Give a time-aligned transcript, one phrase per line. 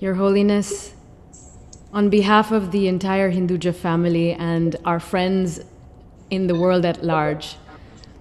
[0.00, 0.94] Your Holiness,
[1.92, 5.60] on behalf of the entire Hinduja family and our friends
[6.30, 7.58] in the world at large,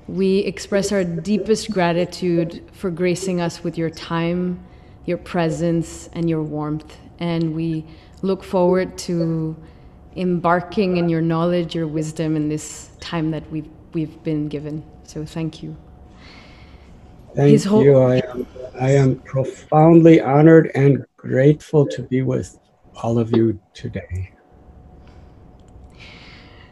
[0.06, 4.62] we express our deepest gratitude for gracing us with your time,
[5.06, 6.98] your presence, and your warmth.
[7.20, 7.86] And we
[8.24, 9.56] look forward to
[10.18, 14.84] embarking in your knowledge, your wisdom in this time that we've, we've been given.
[15.06, 15.78] So thank you.
[17.38, 18.00] Thank you.
[18.00, 22.58] I am, I am profoundly honored and grateful to be with
[23.04, 24.32] all of you today.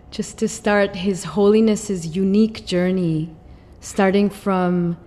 [0.10, 3.36] Just to start His Holiness's unique journey,
[3.82, 4.98] starting from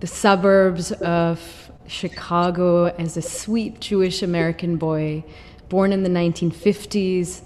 [0.00, 5.24] the suburbs of Chicago as a sweet Jewish American boy,
[5.68, 7.42] born in the 1950s,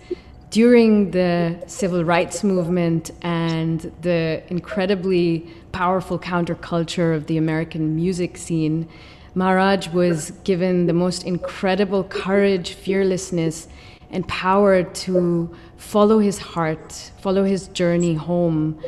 [0.51, 5.41] during the civil rights movement and the incredibly
[5.73, 8.89] powerful counterculture of the American music scene,
[9.35, 13.69] Maharaj was given the most incredible courage, fearlessness,
[14.11, 18.81] and power to follow his heart, follow his journey home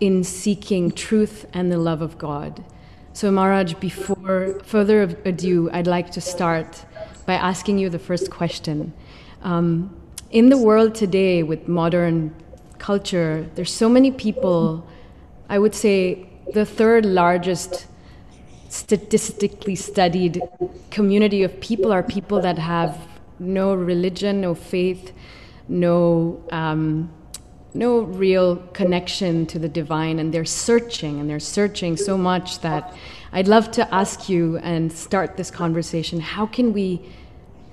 [0.00, 2.64] in seeking truth and the love of God.
[3.12, 6.84] So, Maharaj, before further ado, I'd like to start
[7.26, 8.92] by asking you the first question.
[9.42, 9.94] Um,
[10.30, 12.34] in the world today with modern
[12.78, 14.86] culture, there's so many people,
[15.48, 17.86] I would say the third largest
[18.70, 20.40] statistically studied
[20.90, 22.98] community of people are people that have
[23.38, 25.12] no religion, no faith,
[25.68, 27.10] no um,
[27.72, 32.94] no real connection to the divine, and they're searching, and they're searching so much that
[33.32, 36.18] I'd love to ask you and start this conversation.
[36.18, 37.00] How can we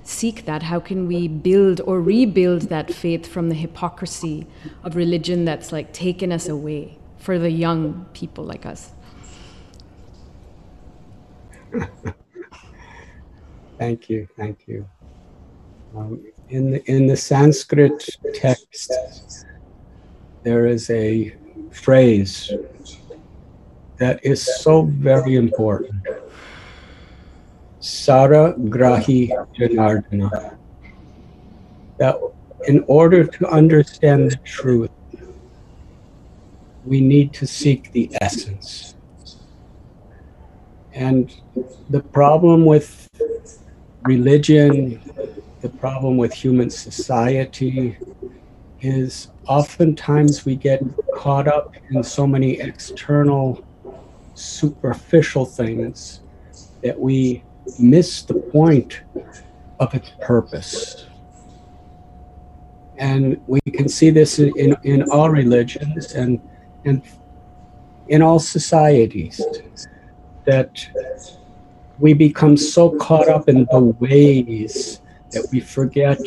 [0.04, 0.62] seek that?
[0.62, 4.46] How can we build or rebuild that faith from the hypocrisy
[4.84, 8.92] of religion that's like taken us away for the young people like us?
[13.78, 14.86] thank you, thank you.
[15.96, 18.92] Um, in the in the Sanskrit text,
[20.42, 21.34] there is a
[21.70, 22.52] phrase
[23.98, 26.06] that is so very important.
[27.80, 30.58] Sara Grahi Janardana.
[31.98, 32.16] That
[32.66, 34.90] in order to understand the truth,
[36.84, 38.97] we need to seek the essence.
[40.92, 41.34] And
[41.90, 43.08] the problem with
[44.02, 45.00] religion,
[45.60, 47.98] the problem with human society
[48.80, 50.82] is oftentimes we get
[51.14, 53.64] caught up in so many external,
[54.34, 56.20] superficial things
[56.82, 57.42] that we
[57.78, 59.02] miss the point
[59.80, 61.06] of its purpose.
[62.98, 66.40] And we can see this in, in, in all religions and,
[66.84, 67.02] and
[68.08, 69.40] in all societies
[70.48, 70.72] that
[71.98, 75.00] we become so caught up in the ways
[75.32, 76.20] that we forget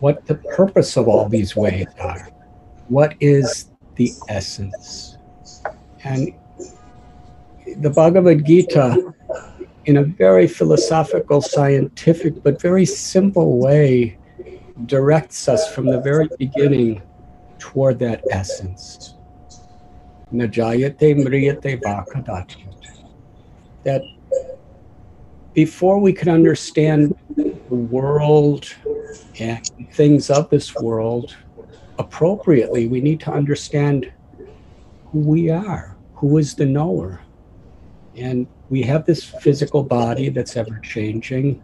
[0.00, 2.28] what the purpose of all these ways are.
[2.88, 5.16] What is the essence?
[6.04, 6.34] And
[7.78, 9.14] the Bhagavad Gita
[9.88, 14.18] in a very philosophical, scientific, but very simple way,
[14.84, 17.00] directs us from the very beginning
[17.58, 19.14] toward that essence.
[20.30, 22.67] Najayate mriyate vakadachyat.
[23.84, 24.02] That
[25.54, 28.66] before we can understand the world
[29.40, 31.36] and things of this world
[31.98, 34.12] appropriately, we need to understand
[35.06, 37.20] who we are, who is the knower.
[38.16, 41.62] And we have this physical body that's ever changing.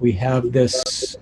[0.00, 1.16] We have this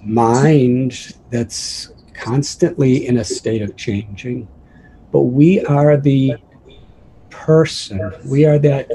[0.00, 4.48] mind that's constantly in a state of changing.
[5.10, 6.36] But we are the
[7.30, 8.90] person, we are that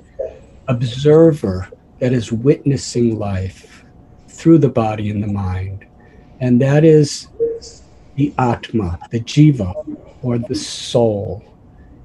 [0.68, 1.70] observer
[2.00, 3.86] that is witnessing life
[4.28, 5.86] through the body and the mind.
[6.40, 7.28] And that is
[8.16, 9.74] the Atma, the Jiva,
[10.22, 11.44] or the soul.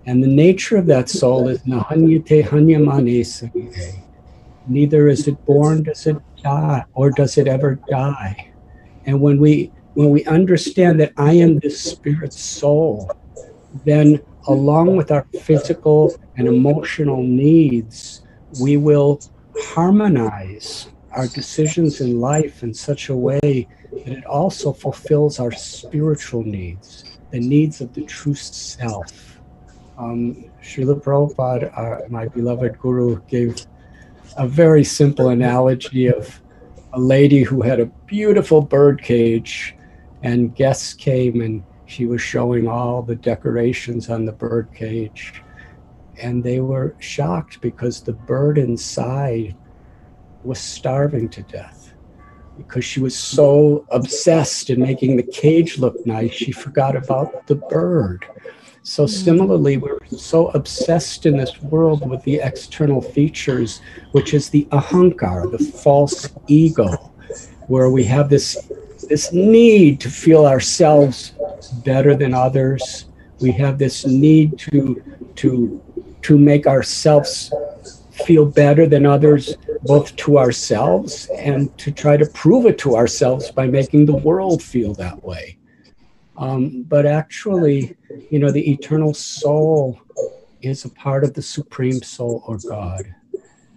[0.06, 4.02] And the nature of that soul is nahanyate hanyamane
[4.68, 8.52] Neither is it born, does it die, or does it ever die.
[9.06, 13.10] And when we when we understand that I am this spirit soul,
[13.84, 18.21] then along with our physical and emotional needs,
[18.60, 19.20] we will
[19.60, 26.42] harmonize our decisions in life in such a way that it also fulfills our spiritual
[26.42, 29.32] needs, the needs of the true self
[29.98, 33.66] um, Srila Prabhupada, uh, my beloved guru, gave
[34.36, 36.40] a very simple analogy of
[36.92, 39.76] a lady who had a beautiful bird cage,
[40.22, 45.42] and guests came and she was showing all the decorations on the bird cage.
[46.20, 49.56] And they were shocked because the bird inside
[50.44, 51.92] was starving to death.
[52.56, 57.54] because she was so obsessed in making the cage look nice, she forgot about the
[57.54, 58.26] bird.
[58.82, 59.08] So, hmm.
[59.08, 63.80] similarly, we're so obsessed in this world with the external features,
[64.12, 66.88] which is the ahankar, the false ego,
[67.68, 68.70] where we have this,
[69.08, 71.32] this need to feel ourselves
[71.84, 73.06] better than others.
[73.40, 75.02] We have this need to,
[75.36, 75.82] to,
[76.22, 77.52] to make ourselves
[78.24, 83.50] feel better than others, both to ourselves and to try to prove it to ourselves
[83.50, 85.58] by making the world feel that way.
[86.36, 87.96] Um, but actually,
[88.30, 90.00] you know, the eternal soul
[90.60, 93.14] is a part of the supreme soul or God.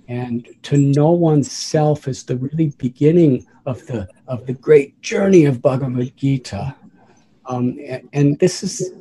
[0.08, 5.62] And to know oneself is the really beginning of the of the great journey of
[5.62, 6.76] Bhagavad Gita.
[7.48, 8.94] Um, and, and this is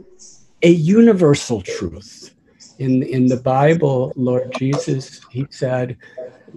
[0.62, 2.33] a universal truth.
[2.78, 5.96] In, in the Bible, Lord Jesus, he said,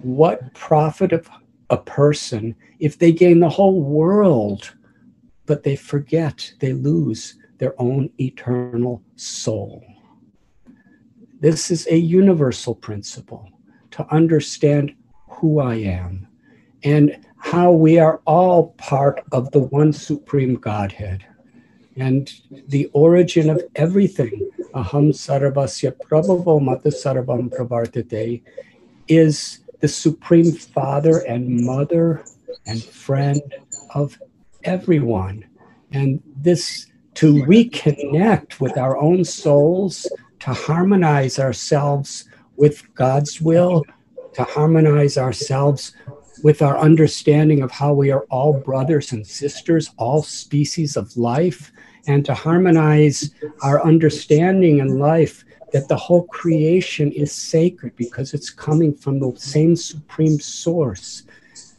[0.02, 1.28] What profit of
[1.70, 4.74] a person if they gain the whole world
[5.48, 9.82] but they forget, they lose their own eternal soul.
[11.40, 13.48] This is a universal principle
[13.92, 14.94] to understand
[15.26, 16.28] who I am
[16.84, 21.24] and how we are all part of the one supreme Godhead.
[21.96, 22.30] And
[22.68, 28.42] the origin of everything, aham sarvasya prabhavo mata sarvam pravartate,
[29.08, 32.24] is the supreme father and mother
[32.66, 33.42] and friend
[33.94, 34.18] of
[34.64, 35.44] everyone.
[35.92, 40.06] And this to reconnect with our own souls,
[40.40, 42.26] to harmonize ourselves
[42.56, 43.84] with God's will,
[44.34, 45.94] to harmonize ourselves
[46.44, 51.72] with our understanding of how we are all brothers and sisters, all species of life,
[52.08, 53.30] and to harmonize
[53.62, 59.32] our understanding in life that the whole creation is sacred because it's coming from the
[59.36, 61.24] same supreme source.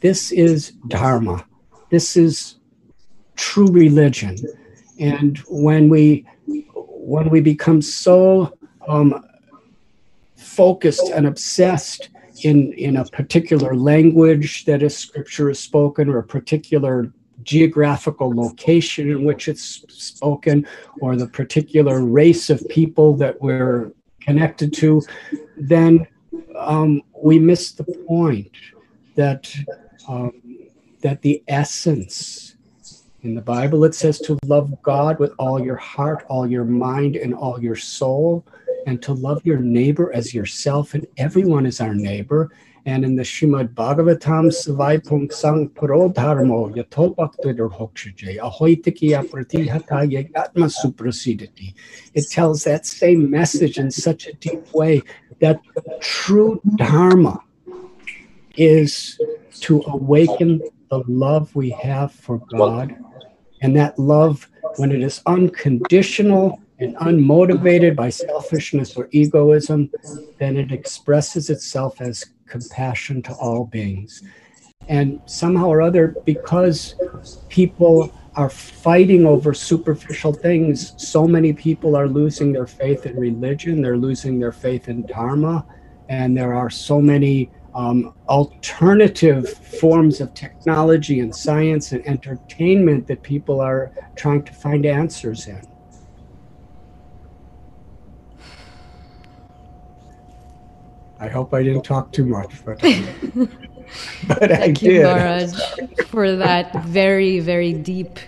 [0.00, 1.44] This is Dharma.
[1.90, 2.56] This is
[3.34, 4.36] true religion.
[5.00, 6.26] And when we
[6.76, 8.56] when we become so
[8.86, 9.24] um,
[10.36, 12.10] focused and obsessed
[12.44, 17.12] in in a particular language that a scripture is spoken or a particular
[17.42, 20.66] geographical location in which it's spoken
[21.00, 25.02] or the particular race of people that we're connected to
[25.56, 26.06] then
[26.56, 28.50] um, we miss the point
[29.14, 29.52] that
[30.08, 30.32] um,
[31.02, 32.56] that the essence
[33.22, 37.16] in the Bible, it says to love God with all your heart, all your mind,
[37.16, 38.46] and all your soul,
[38.86, 42.50] and to love your neighbor as yourself, and everyone is our neighbor.
[42.90, 45.68] And in the Shrimad Bhagavatam, Savai Pung Sang
[50.68, 51.74] Suprasidati.
[52.14, 55.02] It tells that same message in such a deep way
[55.40, 55.60] that
[56.00, 57.38] true Dharma
[58.56, 59.20] is
[59.60, 60.60] to awaken
[60.90, 62.96] the love we have for God
[63.62, 69.92] and that love, when it is unconditional and unmotivated by selfishness or egoism,
[70.38, 74.22] then it expresses itself as compassion to all beings.
[74.88, 76.96] And somehow or other, because
[77.48, 83.82] people are fighting over superficial things, so many people are losing their faith in religion,
[83.82, 85.64] they're losing their faith in Dharma,
[86.08, 93.22] and there are so many um, alternative forms of technology and science and entertainment that
[93.22, 95.69] people are trying to find answers in.
[101.20, 102.80] I hope I didn't talk too much, but,
[104.28, 105.54] but I Thank you, Maharaj,
[106.06, 108.18] for that very, very deep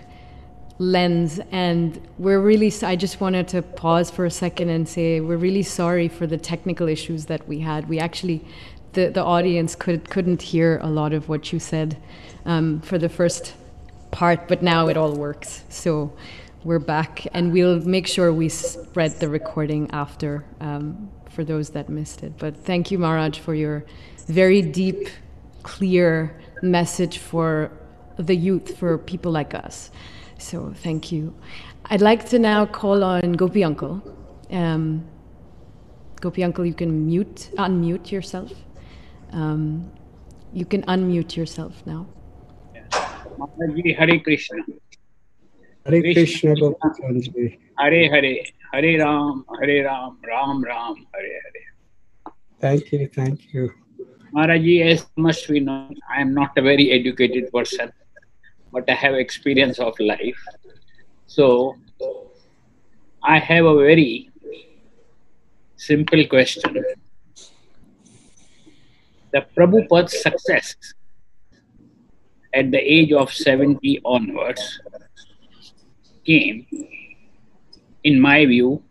[0.78, 1.40] lens.
[1.50, 5.62] And we're really, I just wanted to pause for a second and say we're really
[5.62, 7.88] sorry for the technical issues that we had.
[7.88, 8.44] We actually
[8.92, 11.96] the, the audience could, couldn't hear a lot of what you said
[12.44, 13.54] um, for the first
[14.10, 15.64] part, but now it all works.
[15.68, 16.12] So
[16.64, 21.88] we're back, and we'll make sure we spread the recording after um, for those that
[21.88, 22.32] missed it.
[22.38, 23.84] But thank you, Maharaj, for your
[24.26, 25.08] very deep,
[25.62, 27.70] clear message for
[28.18, 29.90] the youth, for people like us.
[30.38, 31.34] So thank you.
[31.86, 34.02] I'd like to now call on Gopi Uncle.
[34.50, 35.04] Um,
[36.20, 38.52] Gopi Uncle, you can mute, unmute yourself.
[39.32, 39.90] Um,
[40.52, 42.06] you can unmute yourself now.
[43.94, 44.62] Hare Krishna.
[45.84, 48.44] Hare Krishna, Krishna Hare Hare.
[48.72, 52.32] Hare Ram, Hare Ram, Ram Ram, Hare Hare.
[52.60, 53.70] Thank you, thank you.
[54.34, 57.92] Maharaji, as must we know, I am not a very educated person,
[58.72, 60.42] but I have experience of life.
[61.26, 61.76] So,
[63.22, 64.30] I have a very
[65.76, 66.84] simple question
[69.32, 70.76] the Prabhupada's success
[72.54, 74.80] at the age of 70 onwards
[76.24, 76.66] came,
[78.04, 78.82] in my view,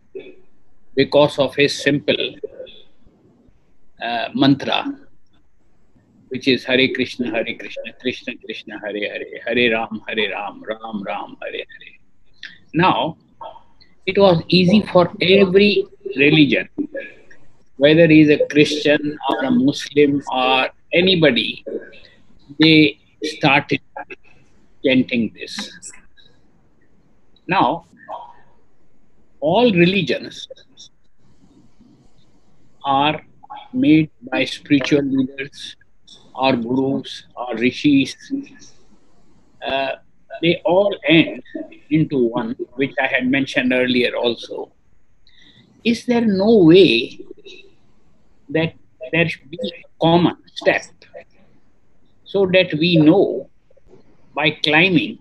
[0.94, 2.34] because of his simple
[4.02, 4.94] uh, mantra,
[6.28, 11.02] which is Hare Krishna, Hare Krishna, Krishna Krishna, Hare Hare, Hare Ram, Hare Ram, Ram
[11.02, 11.92] Ram, Hare Hare.
[12.74, 13.16] Now,
[14.06, 15.86] it was easy for every
[16.16, 16.68] religion,
[17.76, 21.64] whether he is a Christian or a Muslim or anybody,
[22.58, 23.80] they started
[24.84, 25.70] chanting this.
[27.52, 27.84] Now,
[29.40, 30.48] all religions
[32.82, 33.20] are
[33.74, 35.76] made by spiritual leaders
[36.34, 38.16] or gurus or rishis.
[39.70, 39.92] Uh,
[40.40, 41.42] they all end
[41.90, 44.72] into one, which I had mentioned earlier also.
[45.84, 47.18] Is there no way
[48.48, 48.72] that
[49.12, 50.84] there should be a common step
[52.24, 53.50] so that we know
[54.34, 55.18] by climbing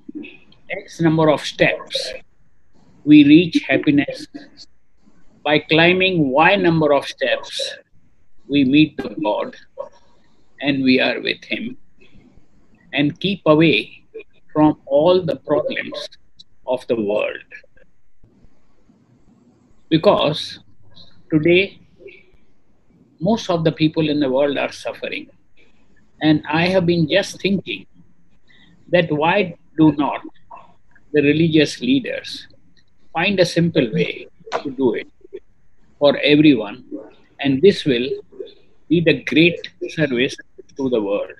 [0.71, 2.13] X number of steps
[3.03, 4.27] we reach happiness.
[5.43, 7.75] By climbing Y number of steps,
[8.47, 9.55] we meet the God
[10.61, 11.77] and we are with Him.
[12.93, 14.03] And keep away
[14.53, 16.09] from all the problems
[16.67, 17.39] of the world.
[19.89, 20.59] Because
[21.31, 21.79] today,
[23.19, 25.27] most of the people in the world are suffering.
[26.21, 27.87] And I have been just thinking
[28.89, 30.21] that why do not
[31.13, 32.47] the religious leaders
[33.13, 34.27] find a simple way
[34.63, 35.07] to do it
[35.99, 36.83] for everyone,
[37.39, 38.09] and this will
[38.89, 40.35] be the great service
[40.77, 41.31] to the world.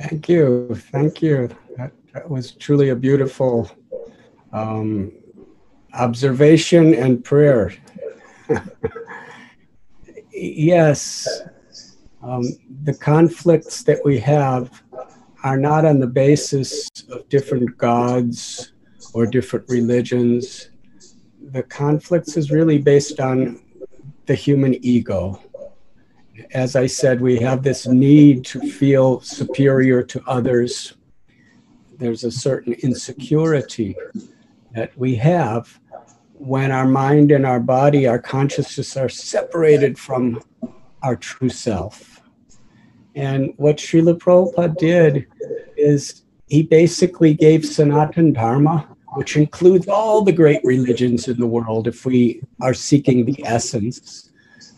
[0.00, 0.74] Thank you.
[0.74, 1.50] Thank you.
[1.76, 3.70] That, that was truly a beautiful
[4.52, 5.12] um,
[5.92, 7.74] observation and prayer.
[10.32, 11.42] yes,
[12.22, 12.44] um,
[12.84, 14.82] the conflicts that we have
[15.42, 18.72] are not on the basis of different gods
[19.14, 20.70] or different religions.
[21.52, 23.60] The conflicts is really based on
[24.26, 25.42] the human ego.
[26.52, 30.94] As I said, we have this need to feel superior to others.
[31.98, 33.96] There's a certain insecurity
[34.72, 35.80] that we have
[36.34, 40.42] when our mind and our body, our consciousness are separated from
[41.02, 42.09] our true self.
[43.14, 45.26] And what Srila Prabhupada did
[45.76, 51.88] is he basically gave Sanatan Dharma, which includes all the great religions in the world,
[51.88, 54.30] if we are seeking the essence,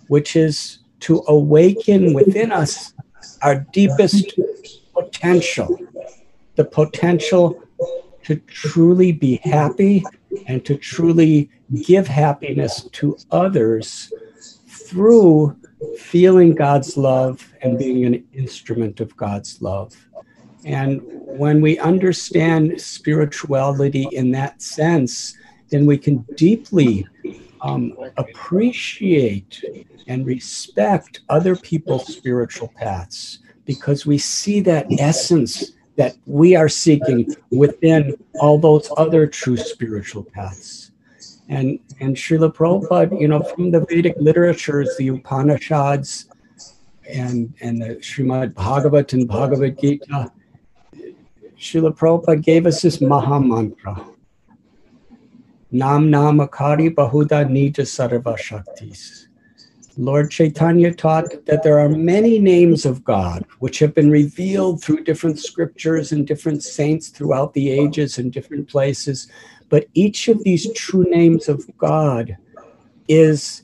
[0.08, 2.94] which is to awaken within us
[3.42, 4.38] our deepest
[4.94, 5.78] potential,
[6.56, 7.62] the potential
[8.22, 10.04] to truly be happy
[10.46, 11.50] and to truly
[11.82, 14.12] give happiness to others
[14.66, 15.56] through
[15.98, 19.94] feeling God's love and being an instrument of God's love.
[20.64, 25.36] And when we understand spirituality in that sense,
[25.70, 27.06] then we can deeply
[27.62, 29.62] um, appreciate
[30.06, 37.34] and respect other people's spiritual paths because we see that essence that we are seeking
[37.50, 40.90] within all those other true spiritual paths.
[41.48, 46.26] And and Srila Prabhupada, you know, from the Vedic literatures, the Upanishads,
[47.08, 50.32] and and the Srimad Bhagavat and Bhagavad Gita,
[51.56, 54.04] Srila Prabhupada gave us this Maha Mantra.
[55.70, 59.28] Nam Namakari Bahuda Nija Sarva Shaktis.
[59.96, 65.04] Lord Chaitanya taught that there are many names of God which have been revealed through
[65.04, 69.28] different scriptures and different saints throughout the ages and different places.
[69.72, 72.36] But each of these true names of God
[73.08, 73.62] is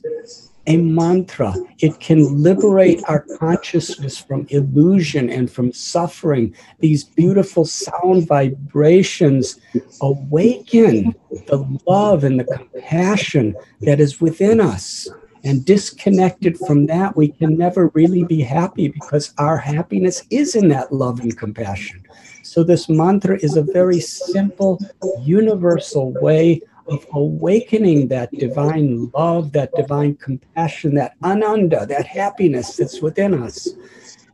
[0.65, 1.53] a mantra.
[1.77, 6.55] It can liberate our consciousness from illusion and from suffering.
[6.79, 9.59] These beautiful sound vibrations
[10.01, 11.13] awaken
[11.45, 15.07] the love and the compassion that is within us.
[15.43, 20.69] And disconnected from that, we can never really be happy because our happiness is in
[20.69, 22.03] that love and compassion.
[22.49, 24.79] So, this mantra is a very simple,
[25.21, 33.03] universal way of awakening that divine love, that divine compassion, that ananda, that happiness that's
[33.03, 33.67] within us.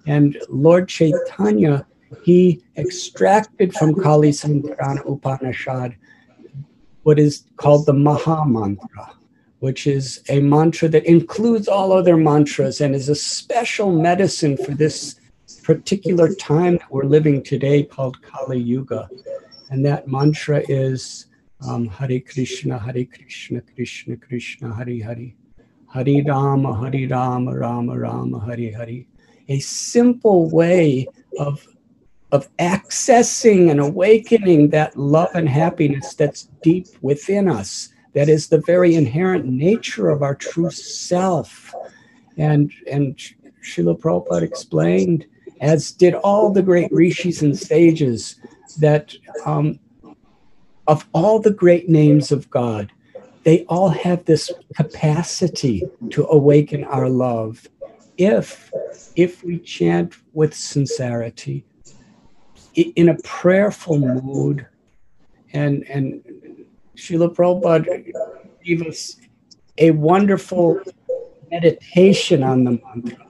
[0.07, 1.85] And Lord Chaitanya,
[2.23, 5.97] he extracted from Kali Santarana Upanishad
[7.03, 9.11] what is called the Maha Mantra,
[9.59, 14.71] which is a mantra that includes all other mantras and is a special medicine for
[14.71, 15.19] this
[15.63, 19.09] particular time that we're living today called Kali Yuga.
[19.69, 21.27] And that mantra is
[21.67, 25.33] um, Hare Krishna, Hare Krishna, Krishna Krishna, Hare Hare,
[25.87, 29.07] Hari Rama, Hari Rama, Rama Rama, Hari Hari.
[29.47, 31.07] A simple way
[31.39, 31.65] of,
[32.31, 38.61] of accessing and awakening that love and happiness that's deep within us, that is the
[38.65, 41.73] very inherent nature of our true self.
[42.37, 43.17] And, and
[43.63, 45.27] Srila Prabhupada explained,
[45.65, 48.35] as did all the great rishis and sages,
[48.77, 49.15] that
[49.47, 49.79] um,
[50.85, 52.91] of all the great names of God,
[53.43, 55.81] they all have this capacity
[56.11, 57.67] to awaken our love.
[58.17, 58.71] If
[59.15, 61.65] if we chant with sincerity
[62.75, 64.67] in a prayerful mood
[65.53, 66.23] and and
[66.95, 68.13] Srila Prabhupada
[68.63, 69.15] gave us
[69.79, 70.79] a wonderful
[71.51, 73.24] meditation on the mantra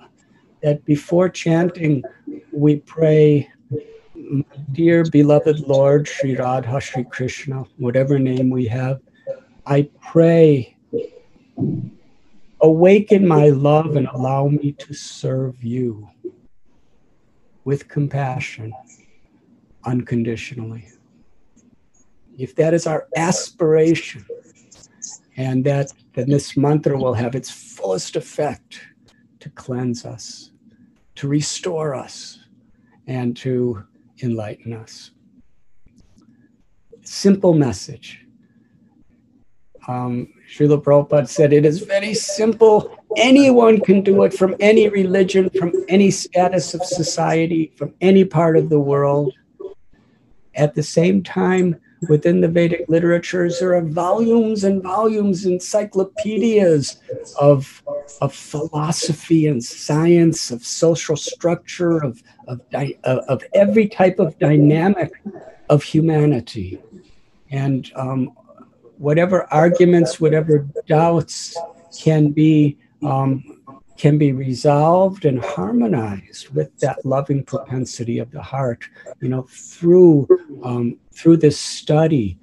[0.66, 2.04] that before chanting
[2.52, 3.48] we pray
[4.72, 9.00] dear beloved Lord Sri Radha Sri Krishna whatever name we have
[9.68, 10.78] I pray,
[12.62, 16.08] awaken my love and allow me to serve you
[17.64, 18.72] with compassion
[19.84, 20.88] unconditionally.
[22.38, 24.24] If that is our aspiration,
[25.38, 28.80] and that then this mantra will have its fullest effect
[29.40, 30.52] to cleanse us,
[31.16, 32.40] to restore us,
[33.08, 33.84] and to
[34.22, 35.12] enlighten us.
[37.04, 38.26] Simple message
[39.88, 42.98] um, Srila Prabhupada said, It is very simple.
[43.18, 48.58] Anyone can do it from any religion, from any status of society, from any part
[48.58, 49.34] of the world.
[50.56, 56.98] At the same time, within the Vedic literatures, there are volumes and volumes, encyclopedias
[57.40, 57.84] of,
[58.22, 62.62] of philosophy and science, of social structure, of, of,
[63.04, 65.12] of every type of dynamic
[65.70, 66.80] of humanity.
[67.52, 68.36] And um,
[68.98, 71.58] whatever arguments, whatever doubts
[71.98, 73.55] can be um,
[73.98, 78.84] can be resolved and harmonized with that loving propensity of the heart.
[79.22, 80.28] You know, through
[80.64, 82.38] um, through this study.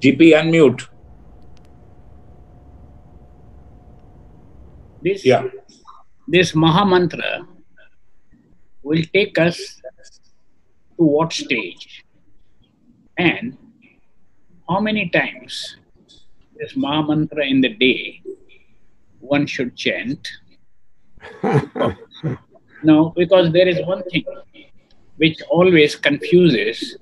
[0.00, 0.88] GP unmute.
[5.02, 5.44] This yeah.
[6.26, 7.46] This Maha Mantra
[8.82, 9.80] will take us
[10.96, 12.04] to what stage
[13.16, 13.56] and
[14.68, 15.76] how many times
[16.58, 18.22] this Maha Mantra in the day
[19.20, 20.28] one should chant.
[22.82, 24.24] no, because there is one thing
[25.16, 26.96] which always confuses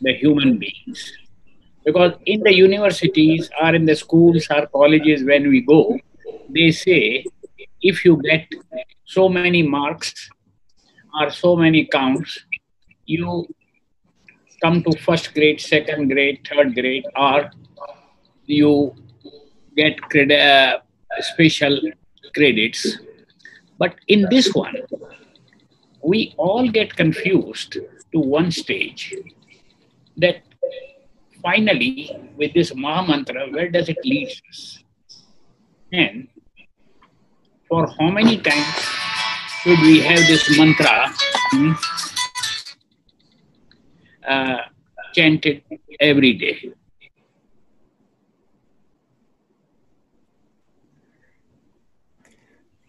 [0.00, 1.12] the human beings.
[1.84, 5.98] Because in the universities or in the schools or colleges, when we go,
[6.48, 7.24] they say
[7.80, 8.46] if you get
[9.04, 10.30] so many marks
[11.20, 12.38] or so many counts,
[13.06, 13.46] you
[14.62, 17.50] come to first grade, second grade, third grade, or
[18.46, 18.94] you
[19.76, 19.98] get
[20.30, 20.78] uh,
[21.20, 21.80] special
[22.34, 22.98] credits.
[23.78, 24.76] But in this one,
[26.02, 27.72] we all get confused
[28.12, 29.14] to one stage
[30.16, 30.42] that
[31.42, 34.82] finally, with this Maha Mantra, where does it lead us?
[35.92, 36.28] And
[37.68, 38.66] for how many times
[39.62, 41.12] should we have this mantra
[41.52, 41.72] hmm,
[44.26, 44.58] uh,
[45.14, 45.62] chanted
[45.98, 46.72] every day.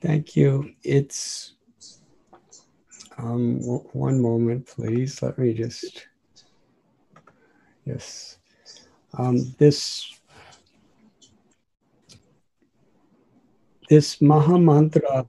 [0.02, 0.74] Thank you.
[0.84, 1.54] It's
[3.18, 3.60] um,
[3.94, 5.22] one moment, please.
[5.22, 6.08] Let me just.
[7.86, 8.38] Yes.
[9.18, 10.20] Um, this
[13.90, 15.28] this Maha Mantra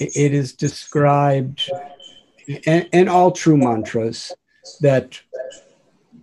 [0.00, 1.70] it is described
[2.46, 4.32] in, all true mantras
[4.80, 5.20] that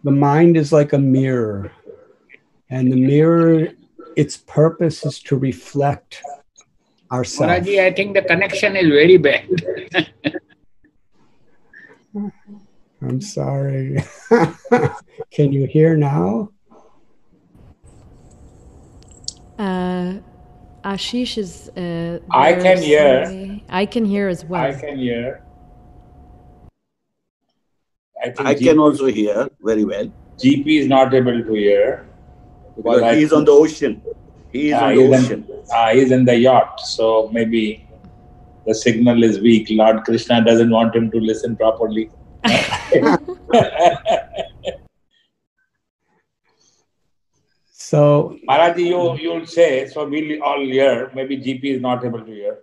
[0.03, 1.71] the mind is like a mirror
[2.69, 3.67] and the mirror
[4.15, 6.21] its purpose is to reflect
[7.11, 9.47] ourselves Maraji, i think the connection is very bad
[13.01, 14.03] i'm sorry
[15.31, 16.49] can you hear now
[19.57, 20.13] uh
[20.83, 21.69] Ashish is.
[21.69, 23.61] Uh, I can hear.
[23.69, 24.63] I can hear as well.
[24.63, 25.43] I can hear.
[28.23, 30.11] I, I can also hear very well.
[30.37, 32.05] GP is not able to hear.
[32.75, 34.01] Because he is on the ocean.
[34.51, 35.45] He is uh, on the ocean.
[35.49, 36.79] In, uh, he's in the yacht.
[36.79, 37.87] So maybe
[38.65, 39.67] the signal is weak.
[39.69, 42.09] Lord Krishna doesn't want him to listen properly.
[47.91, 50.07] So, Maharaji, you you'll say so.
[50.07, 51.11] We'll all hear.
[51.13, 52.59] Maybe GP is not able to hear.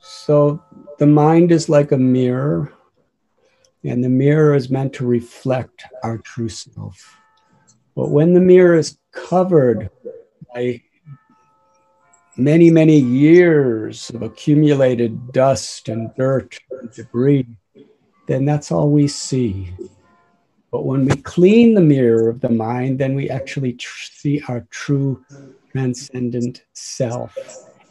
[0.00, 0.60] So
[0.98, 2.72] the mind is like a mirror,
[3.84, 7.20] and the mirror is meant to reflect our true self.
[7.94, 9.90] But when the mirror is covered
[10.54, 10.82] by
[12.36, 17.46] many, many years of accumulated dust and dirt and debris,
[18.26, 19.72] then that's all we see.
[20.72, 24.66] But when we clean the mirror of the mind, then we actually tr- see our
[24.70, 25.24] true
[25.70, 27.36] transcendent self.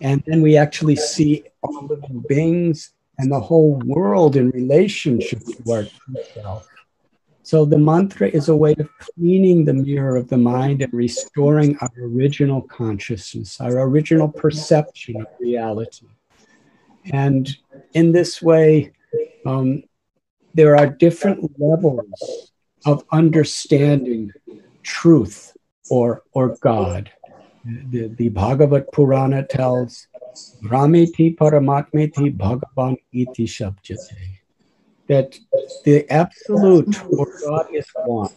[0.01, 2.91] And then we actually see all living beings
[3.23, 6.67] and the whole world in relationship to our true self.
[7.41, 11.77] So the mantra is a way of cleaning the mirror of the mind and restoring
[11.79, 16.07] our original consciousness, our original perception of reality.
[17.11, 17.49] And
[17.93, 18.91] in this way,
[19.45, 19.83] um,
[20.53, 22.51] there are different levels
[22.85, 24.31] of understanding
[24.83, 25.55] truth
[25.89, 27.11] or, or God.
[27.65, 30.07] The, the Bhagavad Purana tells,
[30.63, 34.39] Rameti Paramatmeti Bhagavan iti shabjate
[35.07, 35.37] that
[35.83, 38.29] the absolute or God is one,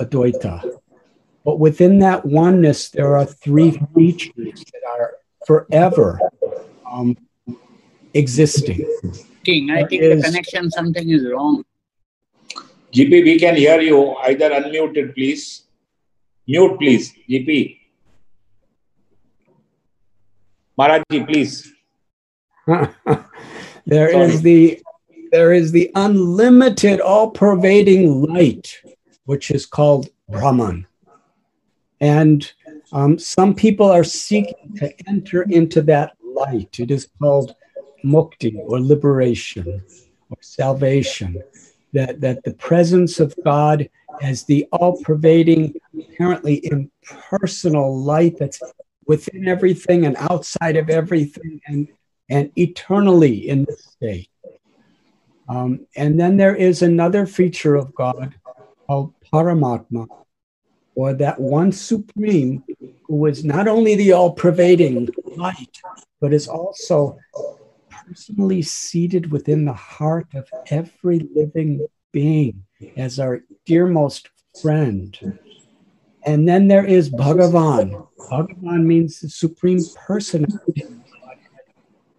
[0.00, 0.78] Advaita.
[1.44, 5.14] But within that oneness, there are three features that are
[5.46, 6.20] forever
[6.90, 7.16] um,
[8.14, 8.86] existing.
[9.44, 11.64] King, I think is, the connection, something is wrong.
[12.92, 14.14] GP, we can hear you.
[14.16, 15.64] Either unmuted, please.
[16.46, 17.14] Mute, please.
[17.28, 17.77] GP.
[20.78, 21.72] Maharaji, please.
[23.86, 24.24] there Sorry.
[24.24, 24.82] is the
[25.32, 28.80] there is the unlimited, all pervading light,
[29.24, 30.86] which is called Brahman.
[32.00, 32.50] And
[32.92, 36.78] um, some people are seeking to enter into that light.
[36.78, 37.54] It is called
[38.04, 39.82] mukti or liberation
[40.30, 41.42] or salvation.
[41.94, 43.88] That, that the presence of God
[44.22, 48.60] as the all pervading, apparently impersonal light that's
[49.08, 51.88] within everything and outside of everything and,
[52.28, 54.30] and eternally in this state.
[55.48, 58.34] Um, and then there is another feature of God
[58.86, 60.06] called Paramatma,
[60.94, 62.62] or that one supreme
[63.06, 65.78] who is not only the all pervading light,
[66.20, 67.18] but is also
[67.88, 72.62] personally seated within the heart of every living being
[72.96, 74.28] as our dearmost
[74.60, 75.38] friend.
[76.28, 78.06] And then there is Bhagavan.
[78.30, 80.44] Bhagavan means the supreme person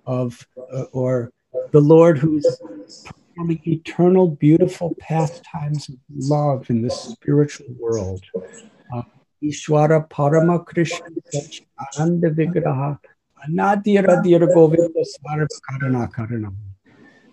[0.08, 1.32] of, uh, or
[1.70, 2.44] the Lord who's
[3.06, 8.24] performing eternal, beautiful pastimes of love in the spiritual world.
[8.92, 9.04] Uh,
[9.44, 11.06] Ishwara Parama Krishna
[12.00, 12.98] Ananda Vigraha
[13.48, 16.56] Anadira Dira Govinda Sarva Karana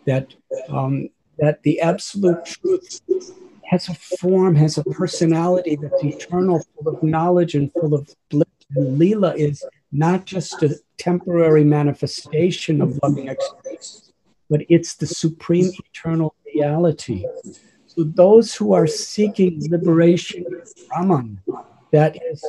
[0.05, 0.35] That
[0.69, 1.09] um,
[1.39, 3.01] that the absolute truth
[3.67, 8.47] has a form, has a personality that's eternal, full of knowledge and full of bliss.
[8.75, 14.13] And Leela is not just a temporary manifestation of loving experience,
[14.51, 17.25] but it's the supreme eternal reality.
[17.87, 20.45] So those who are seeking liberation
[20.89, 21.41] Brahman,
[21.93, 22.45] that is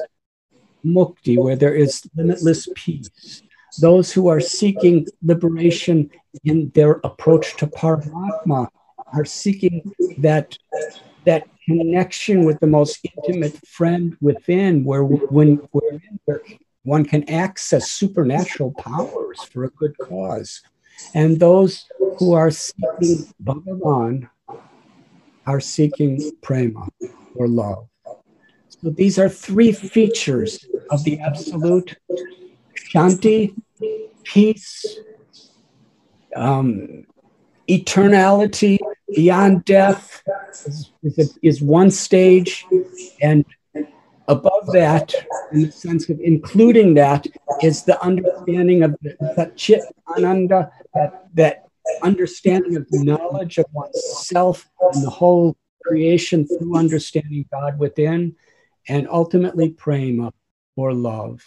[0.86, 3.42] mukti, where there is limitless peace.
[3.80, 6.10] Those who are seeking liberation
[6.44, 8.70] in their approach to Paramatma
[9.14, 10.58] are seeking that
[11.26, 16.42] that connection with the most intimate friend within, where when where
[16.84, 20.62] one can access supernatural powers for a good cause.
[21.14, 21.86] And those
[22.18, 24.30] who are seeking Bhagavan
[25.46, 26.88] are seeking prema
[27.36, 27.88] or love.
[28.70, 31.98] So these are three features of the absolute
[32.94, 33.54] shanti,
[34.24, 35.00] peace,
[36.36, 37.06] um,
[37.70, 38.78] eternality
[39.16, 40.24] beyond death
[40.66, 42.66] is, is, is one stage,
[43.22, 43.46] and
[44.28, 45.14] above that,
[45.52, 47.26] in the sense of including that,
[47.62, 49.82] is the understanding of the, chit
[50.16, 51.68] ananda, that, that
[52.04, 58.36] understanding of the knowledge of oneself and the whole creation through understanding God within,
[58.90, 60.34] and ultimately prema
[60.76, 61.44] or love.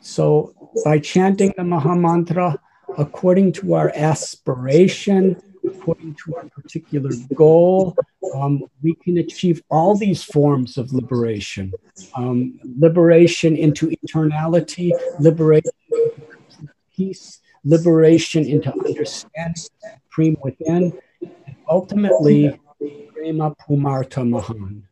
[0.00, 0.54] So,
[0.84, 2.58] by chanting the Maha Mantra
[2.96, 7.96] according to our aspiration, according to our particular goal,
[8.34, 11.72] um, we can achieve all these forms of liberation
[12.14, 19.62] um, liberation into eternality, liberation into peace, liberation into understanding
[20.04, 22.58] supreme within, and ultimately,
[23.12, 24.82] Prema Pumarta Mahan.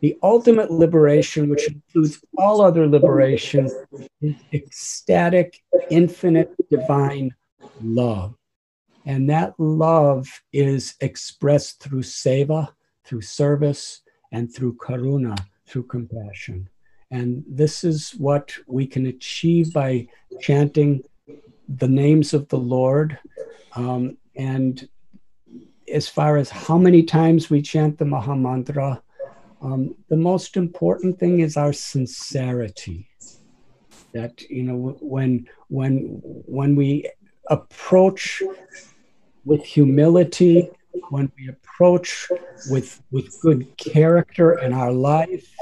[0.00, 3.70] The ultimate liberation, which includes all other liberation,
[4.20, 7.34] is ecstatic, infinite, divine
[7.82, 8.34] love.
[9.06, 12.68] And that love is expressed through seva,
[13.04, 16.68] through service, and through karuna, through compassion.
[17.12, 20.08] And this is what we can achieve by
[20.40, 21.04] chanting
[21.68, 23.16] the names of the Lord.
[23.74, 24.88] Um, and
[25.92, 29.00] as far as how many times we chant the Maha Mantra,
[29.62, 33.08] um, the most important thing is our sincerity.
[34.12, 37.08] That you know, when when when we
[37.48, 38.42] approach
[39.46, 40.68] with humility,
[41.08, 42.28] when we approach
[42.68, 45.54] with with good character in our life,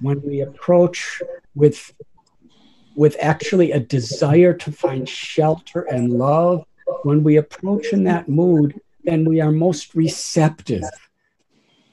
[0.00, 1.22] when we approach
[1.54, 1.92] with
[2.94, 6.64] with actually a desire to find shelter and love,
[7.04, 10.84] when we approach in that mood, then we are most receptive.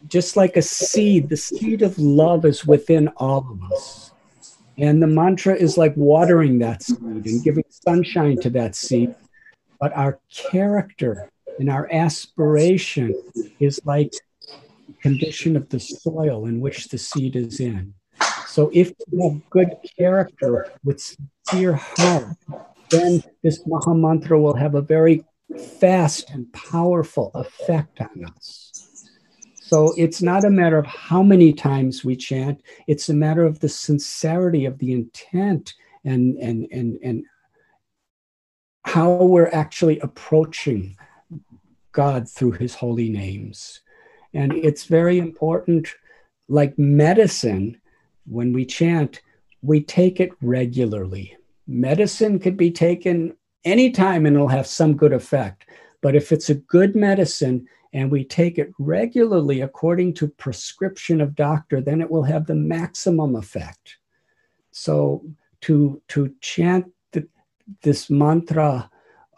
[0.07, 4.11] Just like a seed, the seed of love is within all of us.
[4.77, 9.13] And the mantra is like watering that seed and giving sunshine to that seed.
[9.79, 10.19] But our
[10.51, 13.15] character and our aspiration
[13.59, 14.13] is like
[15.01, 17.93] condition of the soil in which the seed is in.
[18.47, 22.35] So if you have good character with sincere heart,
[22.89, 25.23] then this Maha Mantra will have a very
[25.79, 28.71] fast and powerful effect on us.
[29.61, 33.59] So it's not a matter of how many times we chant, it's a matter of
[33.59, 37.23] the sincerity of the intent and and and and
[38.83, 40.95] how we're actually approaching
[41.91, 43.81] God through his holy names.
[44.33, 45.87] And it's very important,
[46.47, 47.79] like medicine,
[48.25, 49.21] when we chant,
[49.61, 51.35] we take it regularly.
[51.67, 55.65] Medicine could be taken anytime and it'll have some good effect.
[56.01, 61.35] But if it's a good medicine and we take it regularly according to prescription of
[61.35, 63.97] doctor, then it will have the maximum effect.
[64.71, 65.25] So
[65.61, 66.85] to, to chant
[67.81, 68.89] this mantra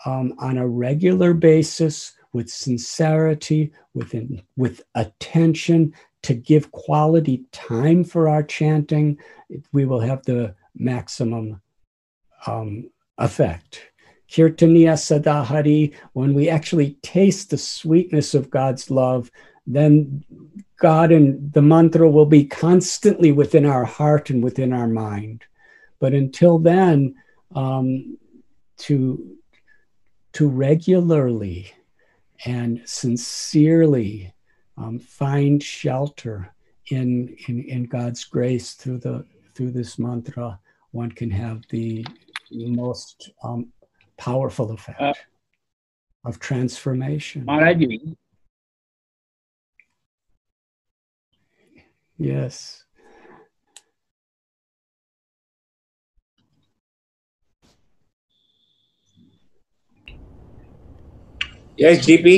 [0.05, 8.03] um, on a regular basis with sincerity, with, in, with attention, to give quality time
[8.03, 9.17] for our chanting,
[9.73, 11.61] we will have the maximum
[12.47, 13.81] um, effect.
[14.29, 19.29] Kirtaniya Sadahari, when we actually taste the sweetness of God's love,
[19.67, 20.23] then
[20.79, 25.43] God and the mantra will be constantly within our heart and within our mind.
[25.99, 27.15] But until then,
[27.55, 28.17] um,
[28.77, 29.37] to,
[30.33, 31.71] to regularly
[32.45, 34.33] and sincerely
[34.77, 36.53] um, find shelter
[36.89, 40.59] in, in, in God's grace through, the, through this mantra,
[40.91, 42.05] one can have the
[42.49, 43.71] most um,
[44.17, 45.13] powerful effect uh,
[46.25, 47.45] of transformation.
[47.45, 48.15] Maharaji.
[52.17, 52.85] Yes.
[61.81, 62.29] Yes, GP.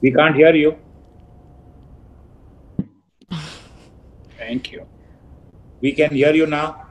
[0.00, 0.78] We can't hear you.
[4.38, 4.86] Thank you.
[5.82, 6.86] We can hear you now.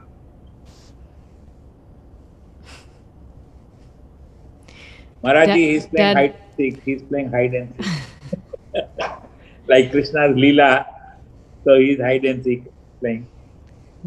[5.24, 6.16] Maharaji, that, he's playing that...
[6.16, 6.82] hide and seek.
[6.84, 8.84] He's playing hide and seek.
[9.66, 10.86] like Krishna's Leela.
[11.64, 12.62] So he's hide and seek
[13.00, 13.26] playing.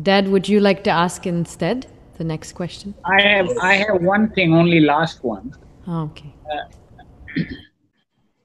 [0.02, 1.88] Dad, would you like to ask instead
[2.20, 2.94] the next question?
[3.06, 5.56] I have I have one thing, only last one.
[5.88, 6.36] Oh, okay.
[6.54, 6.66] Uh,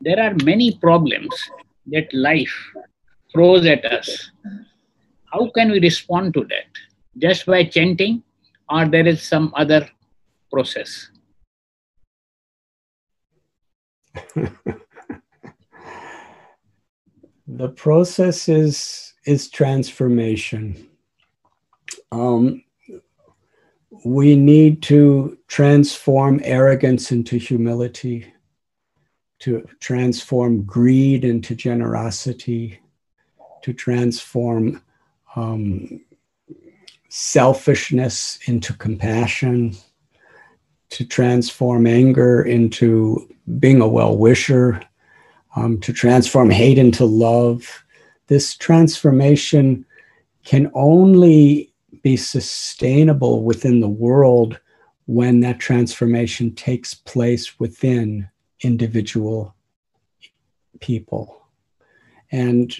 [0.00, 1.34] there are many problems
[1.88, 2.56] that life
[3.32, 4.30] throws at us.
[5.32, 6.70] How can we respond to that?
[7.18, 8.22] Just by chanting,
[8.70, 9.88] or there is some other
[10.52, 11.10] process?
[17.46, 20.88] the process is is transformation.
[22.12, 22.62] Um,
[24.04, 28.32] we need to transform arrogance into humility,
[29.40, 32.80] to transform greed into generosity,
[33.62, 34.82] to transform
[35.36, 36.00] um,
[37.08, 39.76] selfishness into compassion,
[40.90, 43.28] to transform anger into
[43.58, 44.80] being a well wisher,
[45.56, 47.84] um, to transform hate into love.
[48.26, 49.84] This transformation
[50.44, 54.60] can only be sustainable within the world
[55.06, 58.28] when that transformation takes place within
[58.60, 59.54] individual
[60.80, 61.42] people.
[62.32, 62.74] And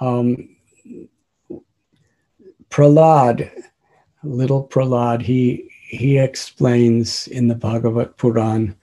[0.00, 0.56] um,
[2.70, 3.50] Prahlad,
[4.22, 8.74] little Prahlad, he, he explains in the Bhagavad Puran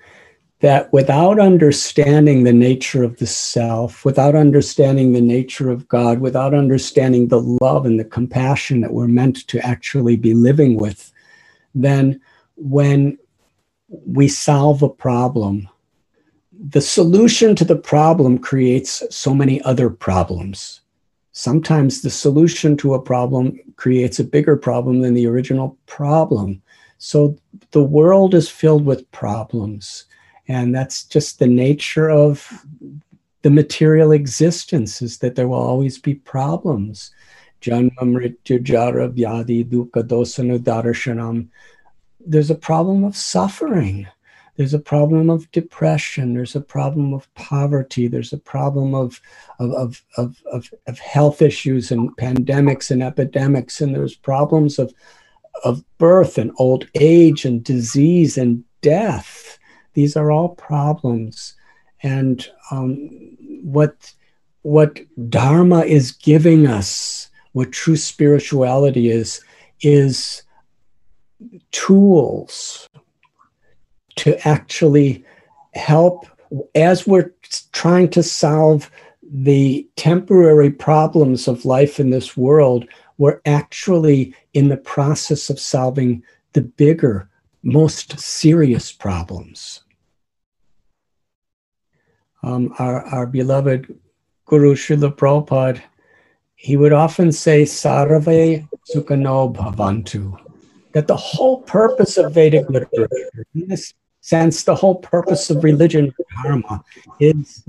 [0.61, 6.53] that without understanding the nature of the self, without understanding the nature of God, without
[6.53, 11.11] understanding the love and the compassion that we're meant to actually be living with,
[11.73, 12.21] then
[12.55, 13.17] when
[13.89, 15.67] we solve a problem,
[16.57, 20.81] the solution to the problem creates so many other problems.
[21.33, 26.61] Sometimes the solution to a problem creates a bigger problem than the original problem.
[26.97, 27.37] So
[27.71, 30.05] the world is filled with problems
[30.47, 32.65] And that's just the nature of
[33.41, 37.11] the material existence is that there will always be problems.
[42.27, 44.07] There's a problem of suffering.
[44.55, 46.33] There's a problem of depression.
[46.33, 48.07] There's a problem of poverty.
[48.07, 49.21] There's a problem of,
[49.59, 53.81] of, of, of, of, of health issues and pandemics and epidemics.
[53.81, 54.93] And there's problems of,
[55.63, 59.44] of birth and old age and disease and death.
[59.95, 61.55] These are all problems.
[62.03, 63.09] And um,
[63.63, 64.13] what,
[64.61, 69.41] what Dharma is giving us, what true spirituality is,
[69.81, 70.43] is
[71.71, 72.87] tools
[74.17, 75.25] to actually
[75.73, 76.27] help
[76.75, 77.33] as we're
[77.71, 78.89] trying to solve
[79.23, 82.85] the temporary problems of life in this world,
[83.17, 87.29] we're actually in the process of solving the bigger,
[87.63, 89.81] most serious problems.
[92.45, 93.91] Um, our, our beloved
[94.45, 95.81] Guru Srila Prabhupada,
[96.55, 100.37] he would often say, Sarve Sukhino Bhavantu,
[100.93, 103.09] that the whole purpose of Vedic literature,
[103.55, 106.83] in this sense, the whole purpose of religion, dharma,
[107.19, 107.63] is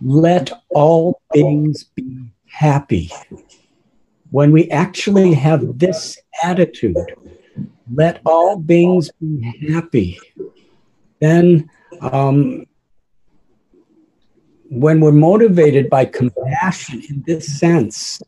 [0.00, 3.10] let all things be happy.
[4.30, 6.96] When we actually have this attitude,
[7.92, 10.20] let all beings be happy,
[11.18, 11.68] then
[12.00, 12.67] um,
[14.70, 18.20] when we're motivated by compassion in this sense,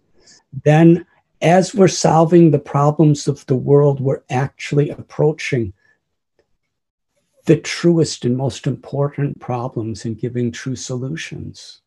[0.64, 1.07] then
[1.42, 5.72] as we're solving the problems of the world, we're actually approaching
[7.46, 11.81] the truest and most important problems and giving true solutions.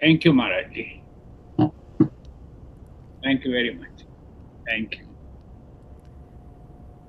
[0.00, 1.02] Thank you, Maharaji.
[3.22, 4.04] Thank you very much.
[4.66, 5.06] Thank you.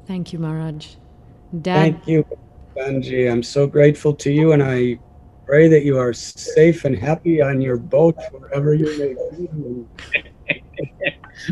[0.06, 0.96] Thank you, Maharaj.
[1.62, 2.02] Dad.
[2.02, 2.26] Thank you,
[2.78, 3.32] Banji.
[3.32, 5.00] I'm so grateful to you, and I
[5.46, 11.10] pray that you are safe and happy on your boat wherever you may be.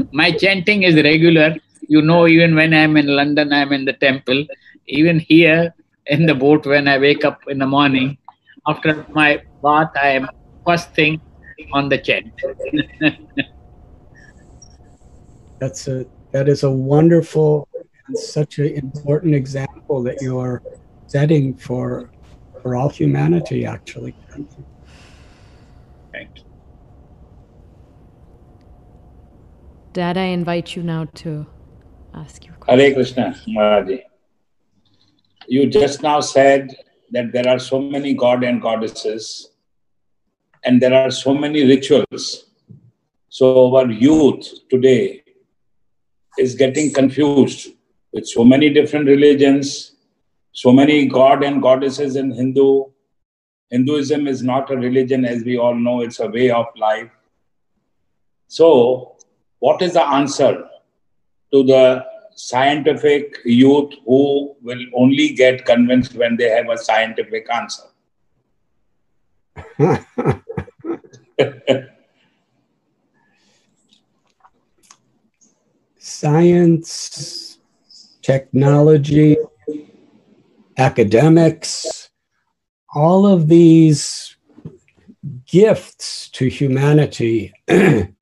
[0.11, 1.55] My chanting is regular
[1.87, 4.45] you know, even when I'm in London, I'm in the temple.
[4.87, 5.73] Even here
[6.05, 8.17] in the boat, when I wake up in the morning,
[8.67, 10.27] after my bath, I am
[10.65, 11.21] first thing
[11.73, 12.33] on the chant.
[15.59, 17.67] That's a that is a wonderful
[18.07, 20.61] and such an important example that you are
[21.07, 22.11] setting for
[22.61, 23.65] for all humanity.
[23.65, 24.65] Actually, thank you.
[29.93, 31.45] Dad, I invite you now to
[32.13, 32.51] ask you.
[32.67, 34.01] Hare Krishna, Maharaji.
[35.47, 36.75] You just now said
[37.11, 39.51] that there are so many god and goddesses
[40.65, 42.45] and there are so many rituals.
[43.29, 45.23] So our youth today
[46.37, 47.69] is getting confused
[48.11, 49.94] with so many different religions,
[50.55, 52.85] so many god and goddesses in Hindu.
[53.69, 57.09] Hinduism is not a religion, as we all know, it's a way of life.
[58.47, 59.17] So,
[59.59, 60.67] what is the answer
[61.51, 67.83] to the scientific youth who will only get convinced when they have a scientific answer.
[75.97, 77.57] Science,
[78.21, 79.37] technology,
[80.77, 82.09] academics,
[82.93, 84.35] all of these
[85.47, 87.53] gifts to humanity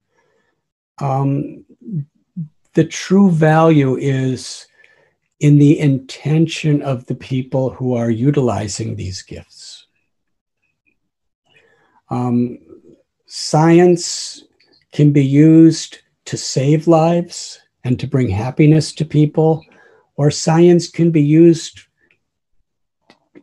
[1.00, 1.66] um,
[2.74, 4.68] the true value is
[5.40, 9.88] in the intention of the people who are utilizing these gifts.
[12.10, 12.60] Um,
[13.26, 14.44] science
[14.92, 19.66] can be used to save lives and to bring happiness to people,
[20.16, 21.82] or science can be used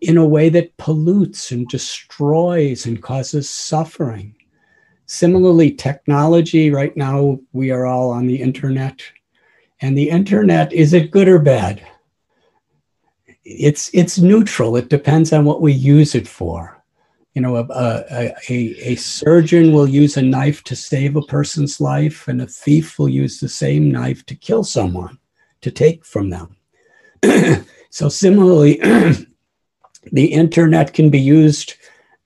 [0.00, 4.34] in a way that pollutes and destroys and causes suffering.
[5.06, 9.02] Similarly, technology, right now, we are all on the internet
[9.80, 11.86] and the internet, is it good or bad?
[13.44, 14.76] It's, it's neutral.
[14.76, 16.76] It depends on what we use it for.
[17.34, 21.80] You know, a, a, a, a surgeon will use a knife to save a person's
[21.80, 25.18] life, and a thief will use the same knife to kill someone,
[25.62, 26.57] to take from them.
[27.90, 28.80] so, similarly,
[30.12, 31.74] the internet can be used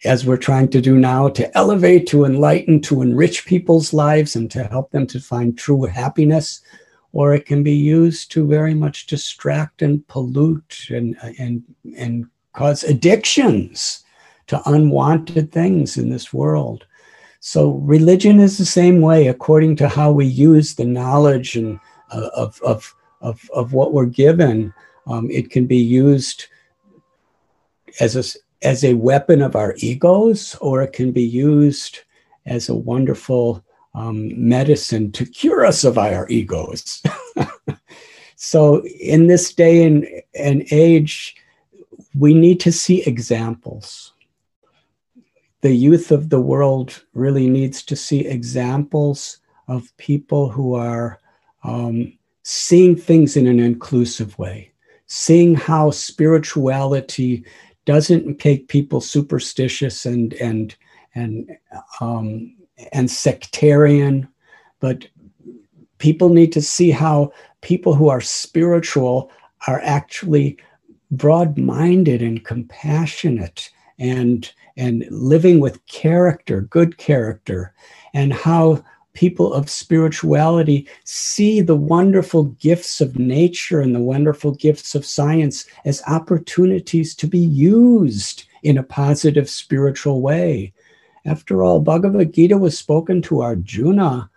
[0.04, 4.50] as we're trying to do now to elevate, to enlighten, to enrich people's lives, and
[4.50, 6.60] to help them to find true happiness
[7.14, 11.62] or it can be used to very much distract and pollute and, and,
[11.96, 14.04] and cause addictions
[14.48, 16.84] to unwanted things in this world.
[17.38, 21.78] So religion is the same way, according to how we use the knowledge and
[22.10, 24.74] uh, of, of, of, of what we're given.
[25.06, 26.46] Um, it can be used
[28.00, 32.00] as a, as a weapon of our egos, or it can be used
[32.46, 33.64] as a wonderful
[33.94, 37.02] um, medicine to cure us of our egos.
[38.36, 41.36] so, in this day and, and age,
[42.14, 44.12] we need to see examples.
[45.60, 49.38] The youth of the world really needs to see examples
[49.68, 51.20] of people who are
[51.62, 54.72] um, seeing things in an inclusive way,
[55.06, 57.44] seeing how spirituality
[57.84, 60.76] doesn't make people superstitious and and
[61.14, 61.56] and
[62.00, 62.54] um,
[62.92, 64.28] and sectarian,
[64.80, 65.06] but
[65.98, 69.30] people need to see how people who are spiritual
[69.68, 70.58] are actually
[71.10, 77.72] broad-minded and compassionate and and living with character, good character,
[78.12, 78.82] and how
[79.14, 85.66] people of spirituality see the wonderful gifts of nature and the wonderful gifts of science
[85.84, 90.72] as opportunities to be used in a positive spiritual way.
[91.24, 94.30] After all, Bhagavad Gita was spoken to Arjuna,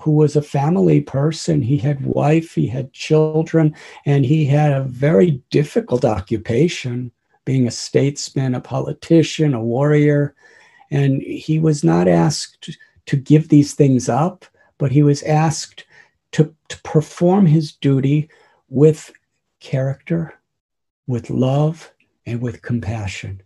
[0.00, 1.60] who was a family person.
[1.60, 3.74] He had wife, he had children,
[4.06, 7.12] and he had a very difficult occupation,
[7.44, 10.34] being a statesman, a politician, a warrior.
[10.90, 12.76] And he was not asked
[13.08, 14.44] to give these things up,
[14.76, 15.84] but he was asked
[16.32, 18.28] to, to perform his duty
[18.68, 19.10] with
[19.60, 20.34] character,
[21.06, 21.90] with love,
[22.26, 23.40] and with compassion,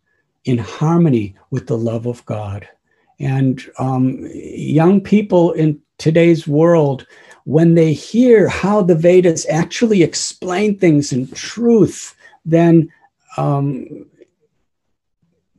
[0.45, 2.69] in harmony with the love of God.
[3.21, 7.07] And um, young people in today's world,
[7.45, 12.93] when they hear how the Vedas actually explain things in truth, then
[13.37, 14.07] um,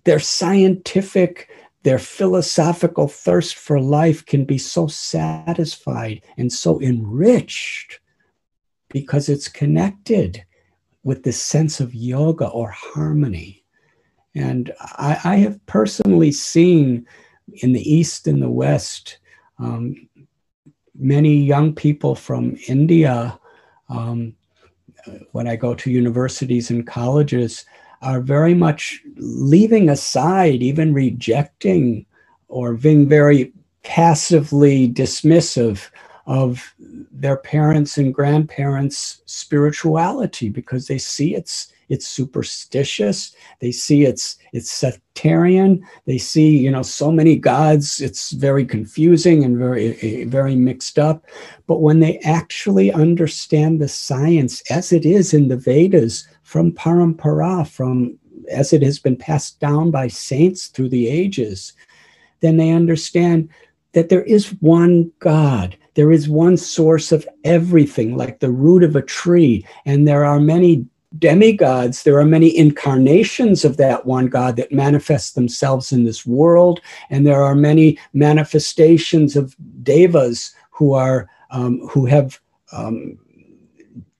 [0.03, 1.49] their scientific
[1.83, 7.99] their philosophical thirst for life can be so satisfied and so enriched
[8.89, 10.43] because it's connected
[11.03, 13.63] with this sense of yoga or harmony.
[14.33, 17.05] And I, I have personally seen
[17.55, 19.17] in the East and the West
[19.59, 20.07] um,
[20.95, 23.37] many young people from India.
[23.89, 24.35] Um,
[25.33, 27.65] when I go to universities and colleges,
[28.03, 32.05] are very much leaving aside, even rejecting,
[32.49, 35.89] or being very passively dismissive
[36.27, 36.75] of
[37.11, 43.35] their parents and grandparents' spirituality because they see it's it's superstitious.
[43.61, 45.85] They see it's it's sectarian.
[46.07, 48.01] They see you know so many gods.
[48.01, 51.25] It's very confusing and very eh, very mixed up.
[51.67, 57.67] But when they actually understand the science as it is in the vedas from parampara,
[57.67, 58.17] from
[58.51, 61.73] as it has been passed down by saints through the ages,
[62.41, 63.49] then they understand
[63.93, 65.77] that there is one God.
[65.95, 69.65] There is one source of everything, like the root of a tree.
[69.85, 70.85] And there are many
[71.19, 76.81] demigods, there are many incarnations of that one God that manifest themselves in this world.
[77.11, 82.39] And there are many manifestations of devas who are um, who have
[82.71, 83.19] um,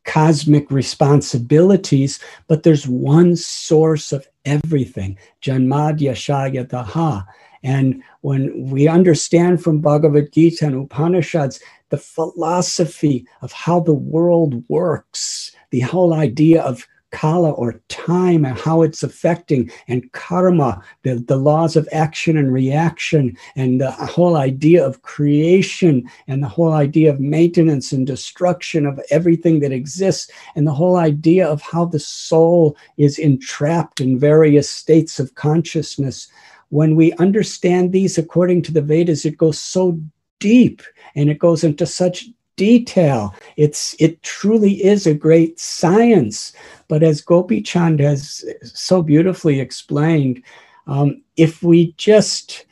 [0.05, 7.25] cosmic responsibilities, but there's one source of everything, Janmady Asya Yatah.
[7.63, 14.63] And when we understand from Bhagavad Gita and Upanishads the philosophy of how the world
[14.67, 21.16] works, the whole idea of kala or time and how it's affecting and karma the,
[21.16, 26.74] the laws of action and reaction and the whole idea of creation and the whole
[26.74, 31.86] idea of maintenance and destruction of everything that exists and the whole idea of how
[31.86, 36.28] the soul is entrapped in various states of consciousness.
[36.70, 39.99] When we understand these according to the vedas it goes so
[40.39, 40.82] deep
[41.16, 43.33] and it goes into such detail.
[43.57, 46.53] It's it truly is a great science.
[46.87, 50.43] But as Gopi Chand has so beautifully explained,
[50.87, 52.65] um, if we just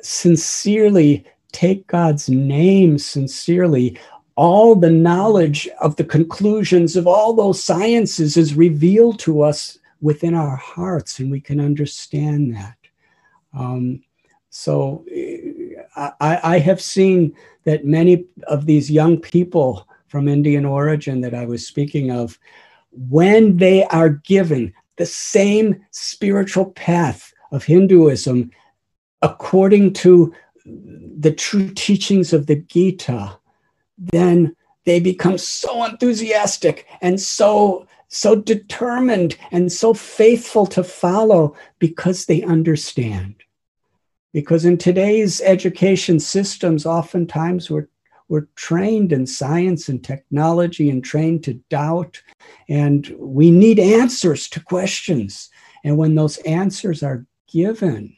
[0.00, 3.98] sincerely take God's name sincerely,
[4.36, 10.34] all the knowledge of the conclusions of all those sciences is revealed to us within
[10.34, 12.76] our hearts, and we can understand that.
[13.56, 14.02] Um,
[14.50, 15.04] so
[15.96, 17.34] I, I have seen
[17.64, 22.38] that many of these young people from Indian origin that I was speaking of,
[22.92, 28.50] when they are given the same spiritual path of Hinduism
[29.22, 30.32] according to
[30.64, 33.36] the true teachings of the Gita,
[33.98, 42.26] then they become so enthusiastic and so so determined and so faithful to follow because
[42.26, 43.34] they understand
[44.34, 47.88] because in today's education systems, oftentimes we're,
[48.28, 52.20] we're trained in science and technology and trained to doubt.
[52.68, 55.50] And we need answers to questions.
[55.84, 58.16] And when those answers are given,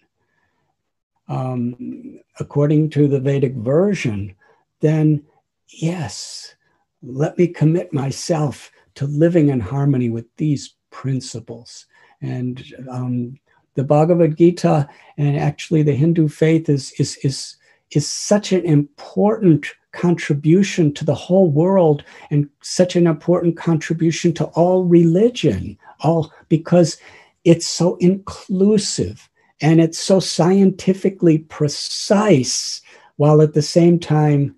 [1.28, 4.34] um, according to the Vedic version,
[4.80, 5.22] then
[5.68, 6.54] yes,
[7.02, 11.84] let me commit myself to living in harmony with these principles.
[12.22, 13.38] And um,
[13.76, 17.56] the Bhagavad Gita and actually the Hindu faith is, is, is,
[17.92, 24.44] is such an important contribution to the whole world and such an important contribution to
[24.46, 26.98] all religion, all because
[27.44, 29.28] it's so inclusive
[29.60, 32.82] and it's so scientifically precise
[33.16, 34.54] while at the same time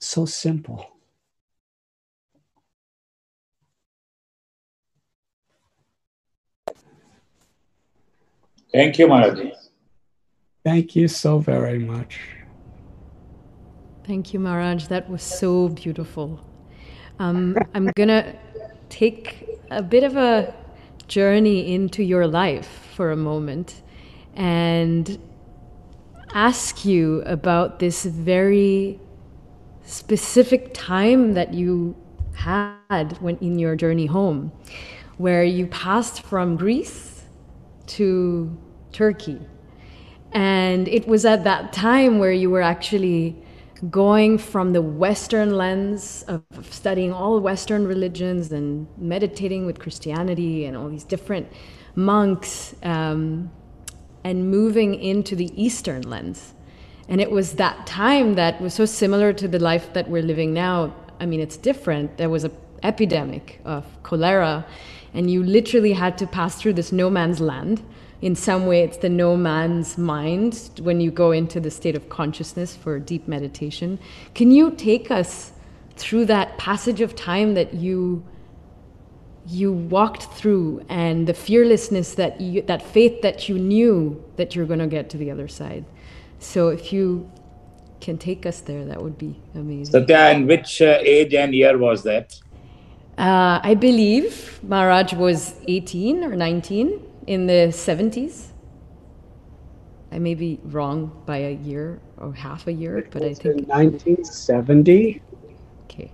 [0.00, 0.93] so simple.
[8.74, 9.52] Thank you, Maharaji.
[10.64, 12.18] Thank you so very much.
[14.04, 14.88] Thank you, Maharaj.
[14.88, 16.44] That was so beautiful.
[17.20, 18.34] Um, I'm going to
[18.88, 20.52] take a bit of a
[21.06, 23.82] journey into your life for a moment
[24.34, 25.20] and
[26.32, 28.98] ask you about this very
[29.84, 31.94] specific time that you
[32.34, 34.50] had when in your journey home
[35.18, 37.13] where you passed from Greece
[37.86, 38.56] to
[38.92, 39.40] Turkey.
[40.32, 43.36] And it was at that time where you were actually
[43.90, 50.76] going from the Western lens of studying all Western religions and meditating with Christianity and
[50.76, 51.46] all these different
[51.94, 53.50] monks um,
[54.24, 56.54] and moving into the Eastern lens.
[57.08, 60.54] And it was that time that was so similar to the life that we're living
[60.54, 60.94] now.
[61.20, 62.16] I mean, it's different.
[62.16, 64.66] There was an epidemic of cholera,
[65.14, 67.82] and you literally had to pass through this no man's land
[68.20, 72.08] in some way it's the no man's mind when you go into the state of
[72.08, 73.98] consciousness for deep meditation.
[74.34, 75.52] Can you take us
[75.96, 78.24] through that passage of time that you
[79.46, 84.64] you walked through and the fearlessness that you, that faith that you knew that you're
[84.64, 85.84] going to get to the other side.
[86.38, 87.30] So if you
[88.00, 89.92] can take us there, that would be amazing.
[89.92, 92.34] Satya, and which uh, age and year was that?
[93.16, 98.48] Uh, I believe Maharaj was 18 or 19 in the 70s.
[100.10, 105.22] I may be wrong by a year or half a year, but I think 1970.
[105.84, 106.12] Okay.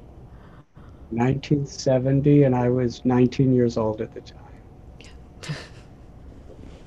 [1.11, 4.37] 1970, and I was 19 years old at the time.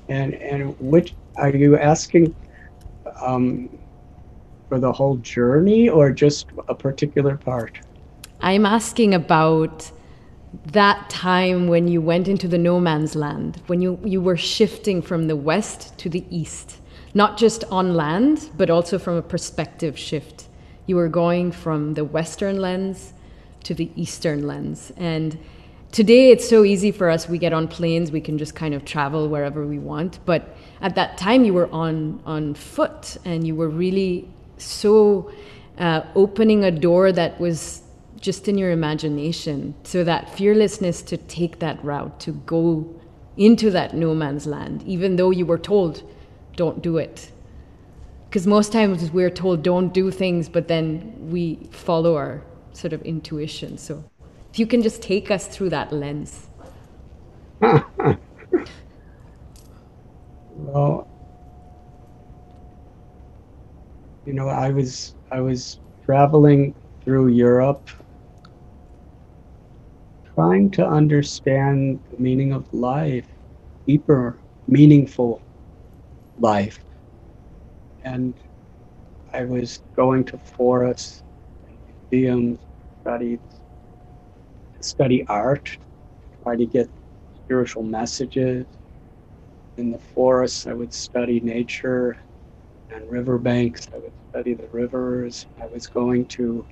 [0.08, 2.34] and and which are you asking
[3.20, 3.68] um,
[4.68, 7.80] for the whole journey or just a particular part?
[8.40, 9.90] I'm asking about
[10.66, 15.02] that time when you went into the no man's land, when you, you were shifting
[15.02, 16.80] from the west to the east,
[17.14, 20.48] not just on land, but also from a perspective shift.
[20.86, 23.14] You were going from the western lens
[23.64, 24.92] to the eastern lens.
[24.96, 25.38] And
[25.92, 27.28] today it's so easy for us.
[27.28, 30.18] We get on planes, we can just kind of travel wherever we want.
[30.24, 34.28] But at that time, you were on, on foot and you were really
[34.58, 35.32] so
[35.78, 37.83] uh, opening a door that was
[38.24, 39.74] just in your imagination.
[39.84, 42.88] So that fearlessness to take that route, to go
[43.36, 46.02] into that no man's land, even though you were told,
[46.56, 47.30] don't do it.
[48.26, 53.02] Because most times we're told, don't do things, but then we follow our sort of
[53.02, 53.76] intuition.
[53.76, 54.02] So
[54.50, 56.46] if you can just take us through that lens.
[57.60, 58.18] well,
[64.24, 67.90] you know, I was I was traveling through Europe
[70.34, 73.28] trying to understand the meaning of life,
[73.86, 75.42] deeper, meaningful
[76.38, 76.84] life.
[78.02, 78.34] And
[79.32, 81.22] I was going to forests,
[81.66, 81.76] and
[82.10, 82.58] museums,
[83.00, 83.40] studied,
[84.80, 85.76] study art,
[86.42, 86.88] try to get
[87.44, 88.66] spiritual messages.
[89.76, 92.16] In the forests, I would study nature
[92.90, 93.88] and riverbanks.
[93.92, 95.46] I would study the rivers.
[95.60, 96.64] I was going to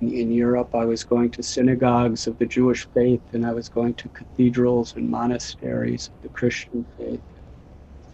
[0.00, 3.94] in Europe, I was going to synagogues of the Jewish faith, and I was going
[3.94, 7.20] to cathedrals and monasteries of the Christian faith,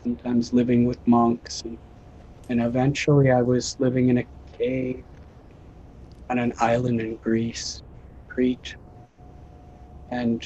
[0.02, 1.62] sometimes living with monks.
[1.62, 1.78] And,
[2.48, 4.26] and eventually, I was living in a
[4.58, 5.04] cave
[6.30, 7.82] on an island in Greece,
[8.28, 8.76] Crete.
[10.10, 10.42] And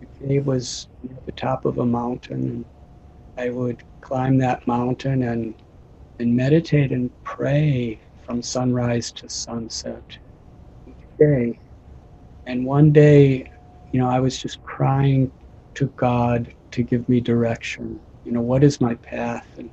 [0.00, 2.64] the cave was near the top of a mountain, and
[3.36, 5.54] I would climb that mountain and,
[6.18, 10.18] and meditate and pray from sunrise to sunset
[11.18, 11.58] day.
[12.46, 13.50] And one day,
[13.92, 15.32] you know, I was just crying
[15.74, 18.00] to God to give me direction.
[18.24, 19.70] You know, what is my path and,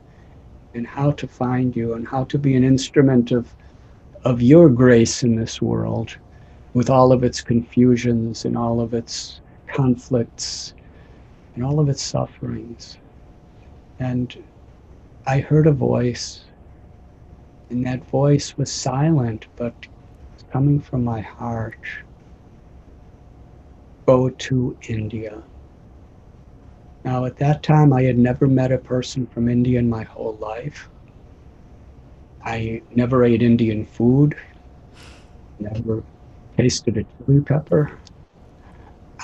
[0.73, 3.55] and how to find you and how to be an instrument of,
[4.23, 6.17] of your grace in this world
[6.73, 10.73] with all of its confusions and all of its conflicts
[11.55, 12.97] and all of its sufferings.
[13.99, 14.35] And
[15.25, 16.45] I heard a voice,
[17.69, 19.75] and that voice was silent, but
[20.51, 21.77] coming from my heart.
[24.05, 25.41] Go to India.
[27.03, 30.37] Now, at that time, I had never met a person from India in my whole
[30.37, 30.89] life.
[32.43, 34.35] I never ate Indian food,
[35.59, 36.03] never
[36.57, 37.99] tasted a chili pepper.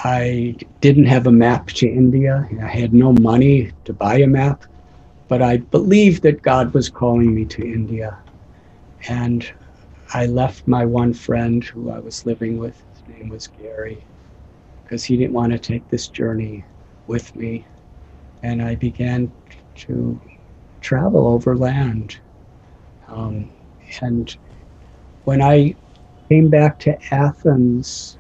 [0.03, 2.47] I didn't have a map to India.
[2.61, 4.63] I had no money to buy a map,
[5.27, 8.17] but I believed that God was calling me to India.
[9.09, 9.51] And
[10.13, 14.03] I left my one friend who I was living with, his name was Gary,
[14.83, 16.63] because he didn't want to take this journey
[17.07, 17.65] with me.
[18.43, 19.31] And I began
[19.75, 20.19] to
[20.81, 22.19] travel overland.
[23.07, 23.49] Um,
[24.01, 24.35] and
[25.25, 25.75] when I
[26.29, 28.17] came back to Athens,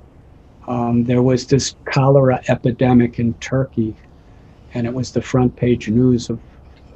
[0.67, 3.95] um, there was this cholera epidemic in Turkey,
[4.73, 6.39] and it was the front page news of,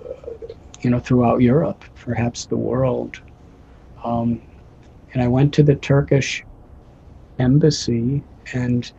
[0.06, 3.22] uh, you know, throughout Europe, perhaps the world.
[4.04, 4.42] Um,
[5.14, 6.44] and I went to the Turkish
[7.40, 8.92] embassy, and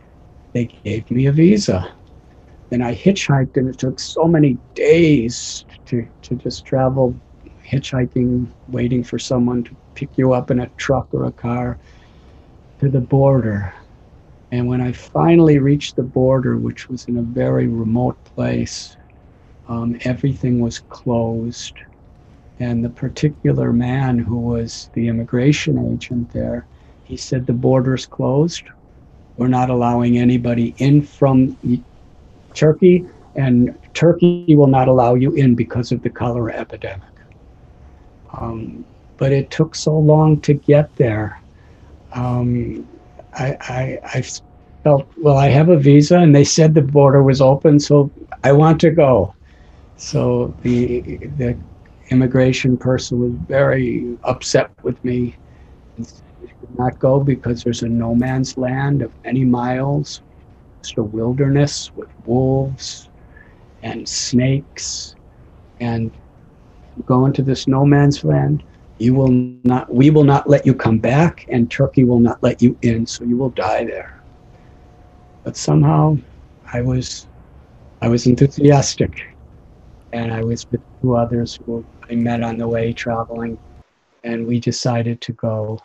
[0.53, 1.93] they gave me a visa.
[2.69, 7.15] Then I hitchhiked, and it took so many days to, to just travel
[7.67, 11.77] hitchhiking, waiting for someone to pick you up in a truck or a car
[12.79, 13.73] to the border.
[14.51, 18.95] And when I finally reached the border, which was in a very remote place,
[19.67, 21.73] um, everything was closed.
[22.63, 26.65] And the particular man who was the immigration agent there,
[27.03, 28.63] he said, The border's closed.
[29.37, 31.57] We're not allowing anybody in from
[32.53, 33.05] Turkey,
[33.35, 37.03] and Turkey will not allow you in because of the cholera epidemic.
[38.39, 38.85] Um,
[39.17, 41.39] but it took so long to get there
[42.13, 42.87] um,
[43.33, 44.23] I, I, I
[44.83, 48.11] felt, well, I have a visa and they said the border was open, so
[48.43, 49.33] I want to go.
[49.97, 51.01] So the,
[51.37, 51.57] the
[52.09, 55.35] immigration person was very upset with me.
[55.97, 56.05] You
[56.47, 60.21] should not go because there's a no man's land of many miles.
[60.79, 63.09] It's a wilderness with wolves
[63.81, 65.15] and snakes.
[65.79, 66.11] And
[67.05, 68.63] go into this no man's land
[68.99, 72.61] you will not we will not let you come back and turkey will not let
[72.61, 74.23] you in so you will die there
[75.43, 76.15] but somehow
[76.73, 77.27] i was
[78.01, 79.19] i was enthusiastic
[80.13, 83.57] and i was with two others who i met on the way traveling
[84.23, 85.79] and we decided to go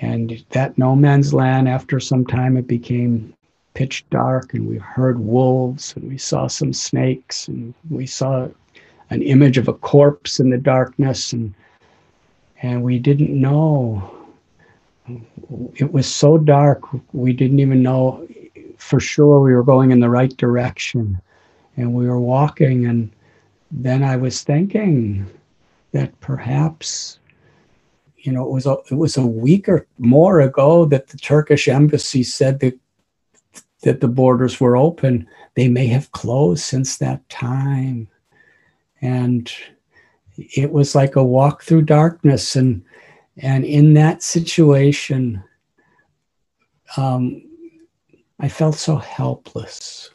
[0.00, 3.32] and that no man's land after some time it became
[3.74, 8.48] pitch dark and we heard wolves and we saw some snakes and we saw
[9.10, 11.54] an image of a corpse in the darkness and
[12.62, 14.12] and we didn't know.
[15.76, 18.26] It was so dark, we didn't even know
[18.78, 21.20] for sure we were going in the right direction.
[21.76, 23.10] And we were walking, and
[23.70, 25.26] then I was thinking
[25.92, 27.18] that perhaps,
[28.18, 31.68] you know, it was a, it was a week or more ago that the Turkish
[31.68, 32.78] embassy said that
[33.82, 35.28] that the borders were open.
[35.54, 38.08] They may have closed since that time.
[39.00, 39.52] And
[40.36, 42.84] it was like a walk through darkness and
[43.38, 45.42] and in that situation
[46.96, 47.42] um,
[48.40, 50.10] i felt so helpless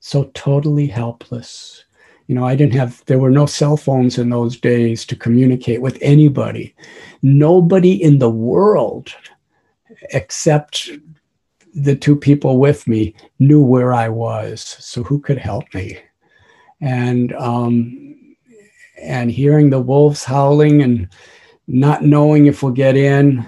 [0.00, 1.84] so totally helpless
[2.32, 5.82] you know i didn't have there were no cell phones in those days to communicate
[5.82, 6.74] with anybody.
[7.20, 9.14] Nobody in the world
[10.14, 10.88] except
[11.74, 14.62] the two people with me knew where i was.
[14.62, 15.98] So who could help me?
[16.80, 18.34] And um,
[18.96, 21.10] and hearing the wolves howling and
[21.66, 23.46] not knowing if we'll get in,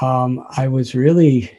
[0.00, 1.58] um, I was really,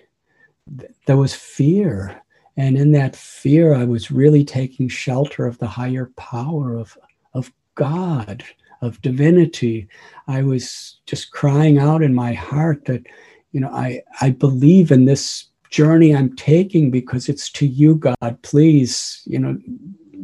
[1.06, 2.18] there was fear.
[2.60, 6.97] And in that fear, I was really taking shelter of the higher power of,
[7.34, 8.43] of God,
[8.82, 9.88] of divinity.
[10.28, 13.05] I was just crying out in my heart that,
[13.53, 18.38] you know, I, I believe in this journey I'm taking because it's to you, God.
[18.41, 19.57] Please, you know,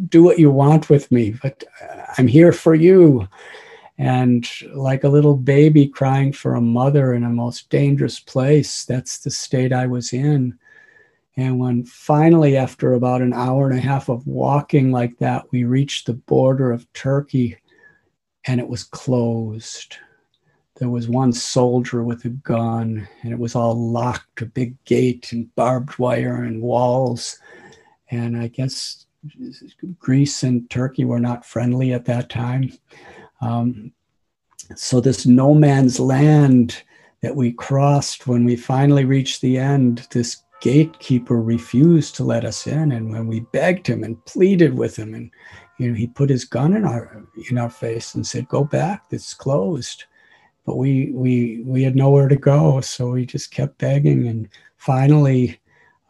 [0.10, 3.30] do what you want with me, but uh, I'm here for you.
[3.98, 9.20] And like a little baby crying for a mother in a most dangerous place, that's
[9.20, 10.60] the state I was in.
[11.38, 15.66] And when finally, after about an hour and a half of walking like that, we
[15.66, 17.58] reached the border of Turkey
[18.48, 19.98] and it was closed.
[20.78, 25.32] There was one soldier with a gun and it was all locked, a big gate
[25.34, 27.38] and barbed wire and walls.
[28.12, 29.06] And I guess
[30.00, 32.72] Greece and Turkey were not friendly at that time.
[33.42, 33.92] Um,
[34.76, 36.84] so this no man's land
[37.22, 42.68] that we crossed when we finally reached the end, this gatekeeper refused to let us
[42.68, 42.92] in.
[42.92, 45.32] And when we begged him and pleaded with him, and
[45.78, 49.06] you know, he put his gun in our in our face and said, "Go back.
[49.12, 50.06] It's closed."
[50.66, 54.28] But we we we had nowhere to go, so we just kept begging.
[54.28, 55.60] And finally,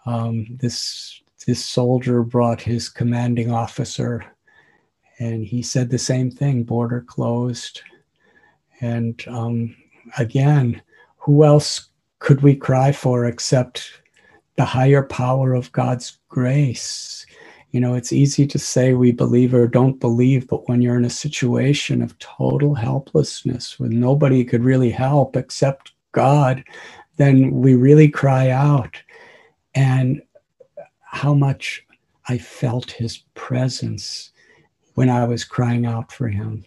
[0.05, 4.23] um, this this soldier brought his commanding officer,
[5.19, 7.81] and he said the same thing: border closed.
[8.81, 9.75] And um,
[10.17, 10.81] again,
[11.17, 11.89] who else
[12.19, 14.01] could we cry for except
[14.55, 17.25] the higher power of God's grace?
[17.71, 21.05] You know, it's easy to say we believe or don't believe, but when you're in
[21.05, 26.63] a situation of total helplessness where nobody could really help except God,
[27.17, 29.01] then we really cry out.
[29.73, 30.21] And
[31.15, 31.85] how much
[32.27, 34.31] I felt his presence
[34.95, 36.65] when I was crying out for him.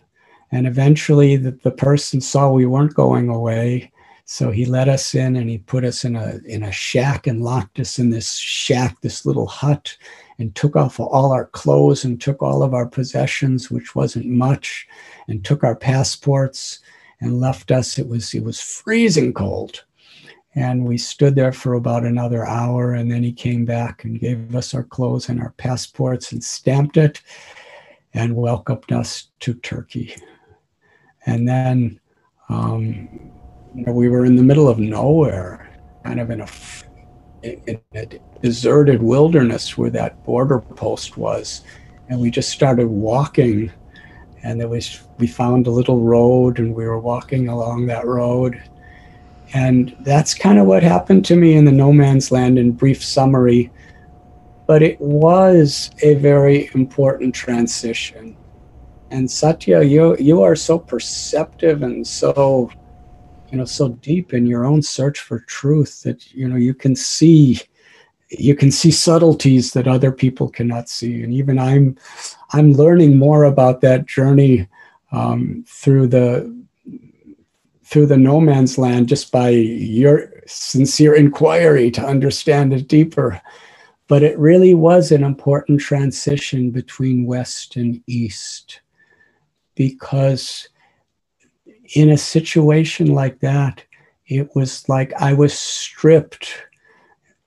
[0.53, 3.93] And eventually the, the person saw we weren't going away
[4.31, 7.43] so he let us in and he put us in a in a shack and
[7.43, 9.97] locked us in this shack, this little hut,
[10.39, 14.87] and took off all our clothes and took all of our possessions, which wasn't much,
[15.29, 16.81] and took our passports
[17.22, 17.99] and left us.
[17.99, 19.83] It was it was freezing cold.
[20.55, 24.55] And we stood there for about another hour, and then he came back and gave
[24.55, 27.22] us our clothes and our passports and stamped it
[28.12, 30.14] and welcomed us to Turkey.
[31.24, 31.99] And then
[32.51, 33.33] um,
[33.79, 35.70] you know, we were in the middle of nowhere,
[36.05, 36.49] kind of in a,
[37.45, 38.07] in a
[38.43, 41.62] deserted wilderness where that border post was.
[42.09, 43.70] And we just started walking
[44.43, 48.61] and there was we found a little road and we were walking along that road.
[49.55, 53.03] And that's kind of what happened to me in the no man's land in brief
[53.03, 53.70] summary.
[54.66, 58.37] But it was a very important transition.
[59.12, 62.70] And satya you you are so perceptive and so
[63.51, 66.95] you know so deep in your own search for truth that you know you can
[66.95, 67.61] see
[68.31, 71.23] you can see subtleties that other people cannot see.
[71.23, 71.97] And even i'm
[72.53, 74.69] i'm learning more about that journey
[75.13, 76.59] um, through the
[77.85, 83.41] through the no man's land just by your sincere inquiry to understand it deeper.
[84.09, 88.83] But it really was an important transition between west and east
[89.75, 90.69] because
[91.95, 93.82] in a situation like that,
[94.26, 96.53] it was like I was stripped.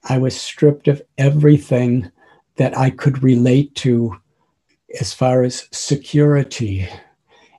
[0.04, 2.10] I was stripped of everything
[2.56, 4.16] that I could relate to
[5.00, 6.88] as far as security.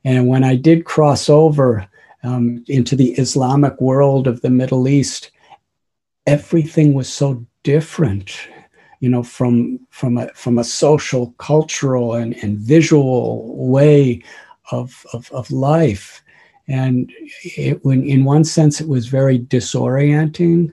[0.03, 1.87] And when I did cross over
[2.23, 5.31] um, into the Islamic world of the Middle East,
[6.27, 8.37] everything was so different,
[8.99, 14.21] you know, from from a from a social, cultural, and, and visual way
[14.71, 16.22] of, of, of life
[16.67, 17.11] and
[17.43, 20.71] it, when, in one sense, it was very disorienting,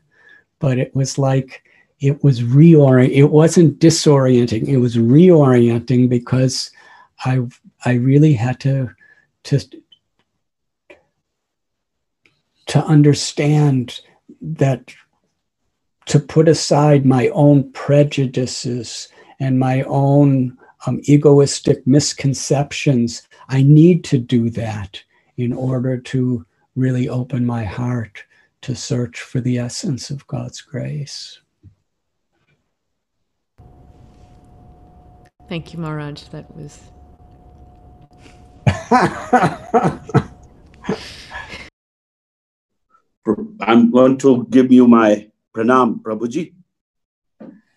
[0.59, 1.65] but it was like
[2.01, 3.11] it was reorient.
[3.11, 4.69] It wasn't disorienting.
[4.69, 6.71] It was reorienting because
[7.25, 7.41] I
[7.85, 8.91] I really had to
[9.45, 9.61] to
[12.67, 14.01] to understand
[14.41, 14.95] that
[16.07, 19.09] to put aside my own prejudices
[19.41, 23.29] and my own um, egoistic misconceptions.
[23.49, 25.03] I need to do that
[25.41, 28.25] in order to really open my heart
[28.63, 31.41] to search for the essence of God's grace.
[35.49, 36.25] Thank you, Maharaj.
[36.25, 36.79] That was.
[43.61, 46.55] I'm going to give you my pranam, Prabhuji.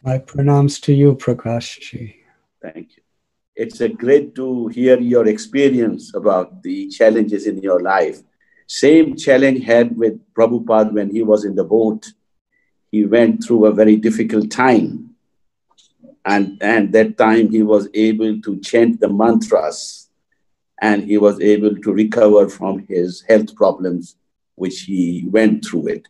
[0.04, 2.16] My pranams to you, Prakashji.
[2.62, 3.03] Thank you
[3.56, 8.22] it's a great to hear your experience about the challenges in your life.
[8.68, 12.12] Same challenge had with Prabhupada when he was in the boat.
[12.92, 15.16] He went through a very difficult time.
[16.26, 20.10] And, and that time he was able to chant the mantras
[20.82, 24.16] and he was able to recover from his health problems,
[24.56, 26.08] which he went through it.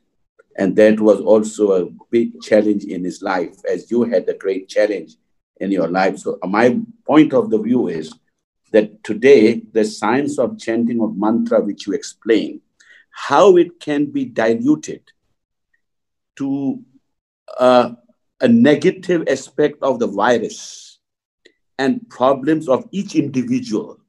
[0.56, 4.70] And that was also a big challenge in his life, as you had a great
[4.70, 5.16] challenge
[5.64, 6.20] in your life.
[6.20, 8.14] So my point of the view is
[8.72, 12.62] that today the science of chanting of mantra, which you explain,
[13.12, 15.02] how it can be diluted
[16.36, 16.82] to
[17.58, 17.92] uh,
[18.42, 21.00] a negative aspect of the virus
[21.78, 24.00] and problems of each individual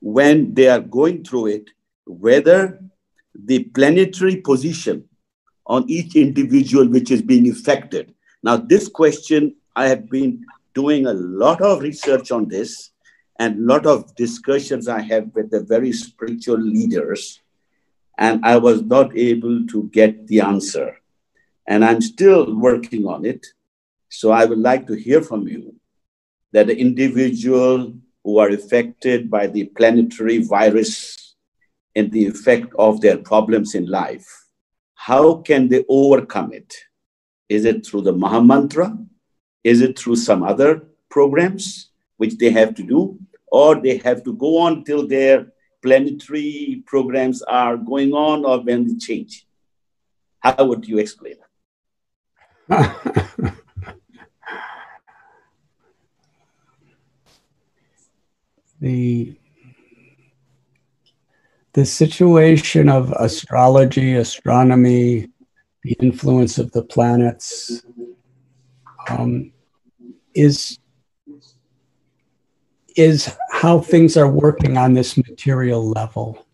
[0.00, 1.70] when they are going through it,
[2.06, 2.82] whether
[3.34, 5.04] the planetary position
[5.66, 10.44] on each individual which is being affected now, this question, I have been
[10.74, 12.90] doing a lot of research on this,
[13.38, 17.40] and a lot of discussions I had with the very spiritual leaders,
[18.18, 20.96] and I was not able to get the answer.
[21.66, 23.46] And I'm still working on it.
[24.08, 25.74] So I would like to hear from you
[26.52, 27.94] that the individual
[28.24, 31.34] who are affected by the planetary virus
[31.94, 34.26] and the effect of their problems in life,
[34.94, 36.74] how can they overcome it?
[37.48, 39.06] Is it through the Mahamantra?
[39.62, 43.18] Is it through some other programs which they have to do?
[43.46, 45.52] Or they have to go on till their
[45.82, 49.46] planetary programs are going on or when they change?
[50.40, 51.46] How would you explain that?
[58.80, 59.36] the
[61.72, 65.28] the situation of astrology, astronomy,
[65.82, 67.82] the influence of the planets
[69.10, 69.52] um,
[70.34, 70.78] is
[72.96, 76.46] is how things are working on this material level.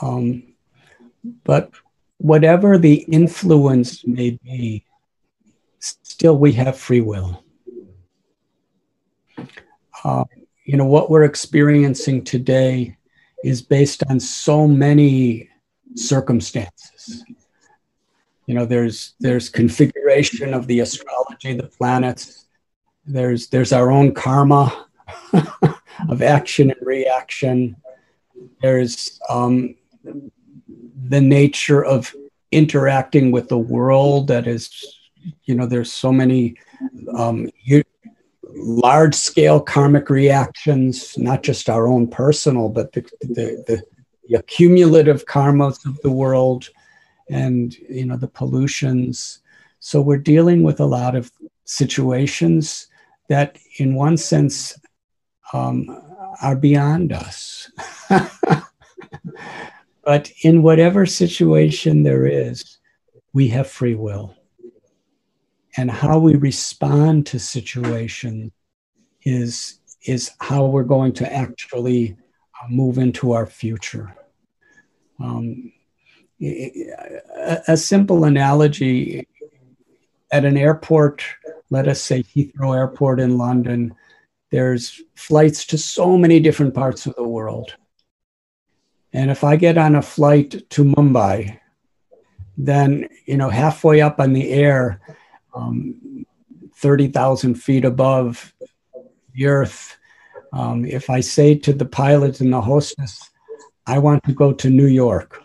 [0.00, 0.54] Um,
[1.44, 1.70] but
[2.18, 4.84] whatever the influence may be,
[5.78, 7.44] still we have free will.
[10.02, 10.24] Uh,
[10.64, 12.96] you know, what we're experiencing today
[13.44, 15.48] is based on so many
[15.94, 17.24] circumstances.
[18.46, 22.46] You know, there's there's configuration of the astrology, the planets.
[23.06, 24.86] There's there's our own karma
[26.08, 27.76] of action and reaction.
[28.60, 29.74] There's um,
[31.08, 32.14] the nature of
[32.50, 34.98] interacting with the world that is,
[35.44, 36.56] you know, there's so many
[37.16, 37.50] um,
[38.54, 43.82] large scale karmic reactions, not just our own personal, but the, the, the,
[44.28, 46.68] the accumulative karmas of the world
[47.30, 49.40] and you know the pollutions.
[49.80, 51.30] So we're dealing with a lot of
[51.64, 52.88] situations
[53.28, 54.78] that in one sense
[55.52, 55.88] um,
[56.42, 57.70] are beyond us.
[60.04, 62.78] But in whatever situation there is
[63.32, 64.34] we have free will.
[65.76, 68.52] And how we respond to situation
[69.22, 72.14] is is how we're going to actually
[72.62, 74.14] uh, move into our future.
[75.18, 75.72] Um,
[77.68, 79.26] a, simple analogy
[80.30, 81.24] at an airport,
[81.70, 83.94] let us say Heathrow Airport in London,
[84.50, 87.74] there's flights to so many different parts of the world.
[89.12, 91.58] And if I get on a flight to Mumbai,
[92.56, 95.00] then you know halfway up on the air,
[95.54, 96.26] um,
[96.76, 98.52] 30,000 feet above
[99.34, 99.96] the earth.
[100.52, 103.30] Um, if I say to the pilot and the hostess,
[103.86, 105.43] I want to go to New York,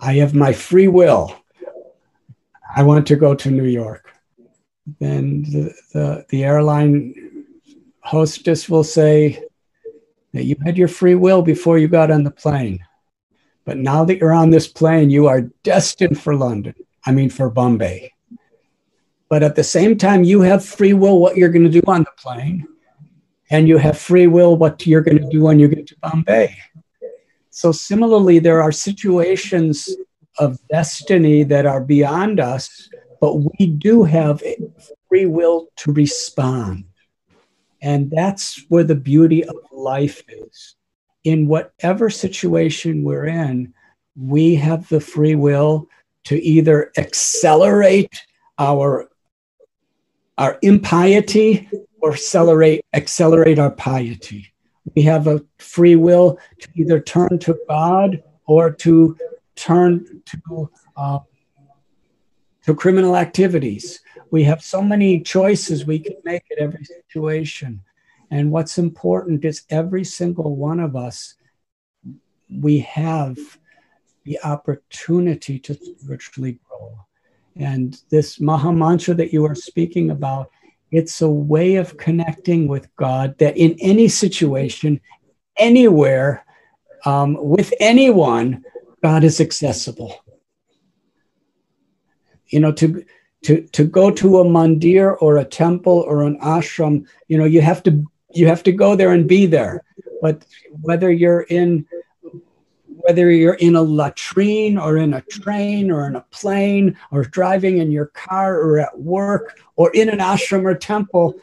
[0.00, 1.34] I have my free will.
[2.74, 4.12] I want to go to New York.
[5.00, 7.44] Then the, the, the airline
[8.00, 9.42] hostess will say
[10.32, 12.78] that you had your free will before you got on the plane.
[13.64, 16.74] But now that you're on this plane, you are destined for London.
[17.04, 18.12] I mean, for Bombay.
[19.28, 22.04] But at the same time, you have free will what you're going to do on
[22.04, 22.66] the plane,
[23.50, 26.56] and you have free will what you're going to do when you get to Bombay.
[27.58, 29.90] So, similarly, there are situations
[30.38, 32.88] of destiny that are beyond us,
[33.20, 34.44] but we do have
[35.08, 36.84] free will to respond.
[37.82, 40.76] And that's where the beauty of life is.
[41.24, 43.74] In whatever situation we're in,
[44.14, 45.88] we have the free will
[46.26, 48.22] to either accelerate
[48.60, 49.10] our
[50.38, 51.68] our impiety
[52.00, 54.52] or accelerate accelerate our piety.
[54.94, 59.16] We have a free will to either turn to God or to
[59.56, 61.18] turn to uh,
[62.64, 64.00] to criminal activities.
[64.30, 67.80] We have so many choices we can make at every situation.
[68.30, 71.34] And what's important is every single one of us,
[72.50, 73.38] we have
[74.24, 77.06] the opportunity to spiritually grow.
[77.56, 80.50] And this Maha Mantra that you are speaking about,
[80.90, 85.00] it's a way of connecting with God that in any situation,
[85.56, 86.44] anywhere,
[87.04, 88.64] um, with anyone,
[89.02, 90.14] God is accessible.
[92.46, 93.04] You know, to
[93.44, 97.60] to to go to a mandir or a temple or an ashram, you know, you
[97.60, 99.84] have to you have to go there and be there.
[100.22, 101.86] But whether you're in
[103.08, 107.78] whether you're in a latrine or in a train or in a plane or driving
[107.78, 111.34] in your car or at work or in an ashram or temple,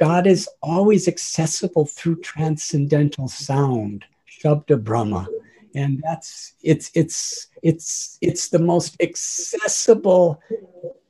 [0.00, 5.28] God is always accessible through transcendental sound, Shabda Brahma.
[5.76, 10.42] And that's it's it's it's it's the most accessible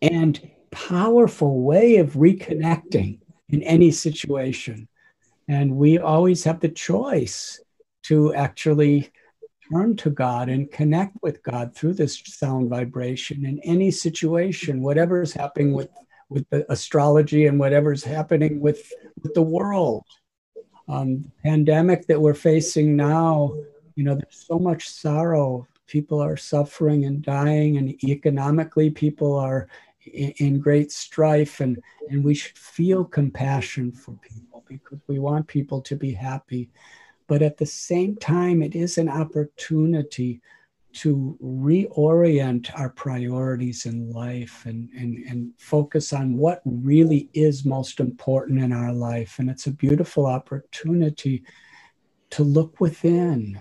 [0.03, 4.89] and powerful way of reconnecting in any situation.
[5.49, 7.63] And we always have the choice
[8.03, 9.11] to actually
[9.73, 15.23] turn to God and connect with God through this sound vibration in any situation, whatever
[15.23, 15.89] is happening with,
[16.29, 18.93] with the astrology and whatever's happening with,
[19.23, 20.05] with the world.
[20.89, 23.55] Um, pandemic that we're facing now,
[23.95, 25.67] you know, there's so much sorrow.
[25.87, 29.69] People are suffering and dying, and economically, people are
[30.07, 35.47] in, in great strife, and, and we should feel compassion for people because we want
[35.47, 36.71] people to be happy.
[37.33, 40.43] But at the same time, it is an opportunity
[40.93, 48.01] to reorient our priorities in life and, and, and focus on what really is most
[48.01, 49.39] important in our life.
[49.39, 51.43] And it's a beautiful opportunity
[52.33, 53.59] to look within,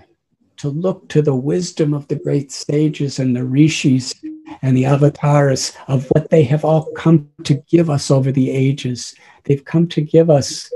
[0.58, 4.14] to look to the wisdom of the great sages and the rishis
[4.62, 9.16] and the avatars of what they have all come to give us over the ages.
[9.46, 10.70] They've come to give us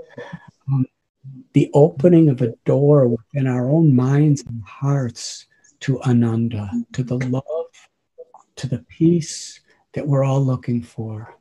[1.56, 5.46] the opening of a door within our own minds and hearts
[5.80, 7.72] to Ananda, to the love,
[8.58, 9.62] to the peace
[9.94, 11.34] that we're all looking for.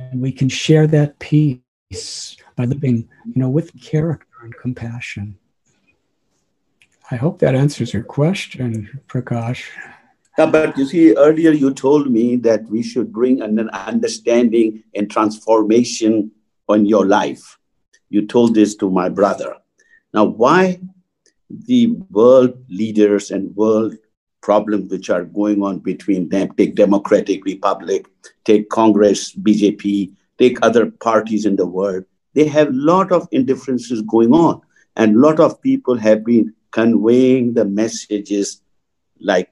[0.00, 5.38] And we can share that peace by living, you know, with character and compassion.
[7.12, 9.62] I hope that answers your question, Prakash.
[10.36, 15.08] Yeah, but you see, earlier you told me that we should bring an understanding and
[15.08, 16.32] transformation
[16.68, 17.56] on your life.
[18.08, 19.59] You told this to my brother.
[20.12, 20.80] Now, why
[21.48, 23.96] the world leaders and world
[24.42, 28.06] problems which are going on between them, take Democratic Republic,
[28.44, 32.04] take Congress, BJP, take other parties in the world,
[32.34, 34.60] they have a lot of indifferences going on.
[34.96, 38.62] And a lot of people have been conveying the messages
[39.20, 39.50] like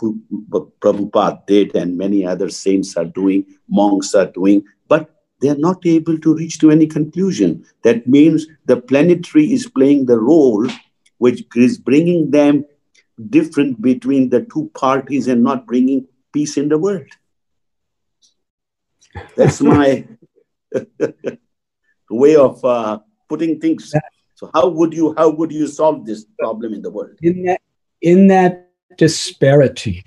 [0.00, 6.16] Prabhupada did and many other saints are doing, monks are doing, but they're not able
[6.18, 7.66] to reach to any conclusion.
[7.82, 10.66] That means the planetary is playing the role
[11.18, 12.64] which is bringing them
[13.30, 17.06] different between the two parties and not bringing peace in the world.
[19.36, 20.04] That's my
[22.10, 23.92] way of uh, putting things.
[24.34, 27.16] So how would you how would you solve this problem in the world?
[27.22, 27.60] In that
[28.00, 30.04] in that disparity,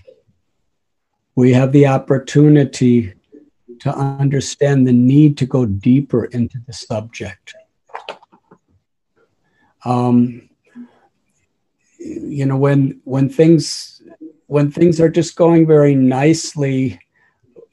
[1.35, 3.13] we have the opportunity
[3.81, 7.55] to understand the need to go deeper into the subject.
[9.83, 10.49] Um,
[11.99, 14.01] you know, when when things
[14.47, 16.99] when things are just going very nicely,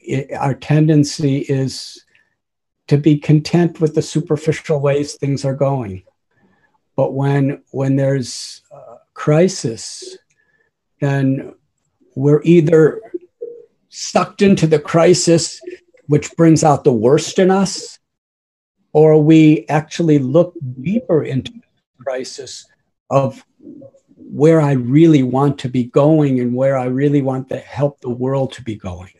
[0.00, 2.04] it, our tendency is
[2.88, 6.02] to be content with the superficial ways things are going.
[6.96, 8.62] But when when there's
[9.14, 10.18] crisis,
[11.00, 11.54] then
[12.14, 13.00] we're either
[13.88, 15.60] sucked into the crisis
[16.12, 17.98] which brings out the worst in us,
[18.92, 20.52] or we actually look
[20.82, 22.66] deeper into the crisis
[23.08, 23.42] of
[24.16, 28.10] where I really want to be going and where I really want to help the
[28.10, 29.14] world to be going.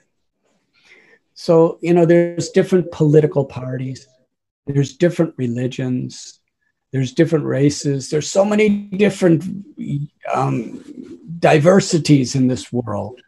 [1.32, 4.07] So, you know, there's different political parties,
[4.66, 6.40] there's different religions,
[6.90, 9.43] there's different races, there's so many different
[10.30, 10.84] um,
[11.38, 13.18] diversities in this world.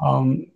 [0.00, 0.52] Um,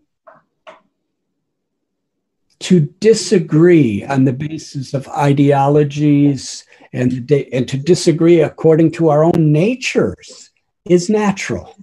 [2.61, 9.50] to disagree on the basis of ideologies and, and to disagree according to our own
[9.50, 10.50] natures
[10.84, 11.74] is natural.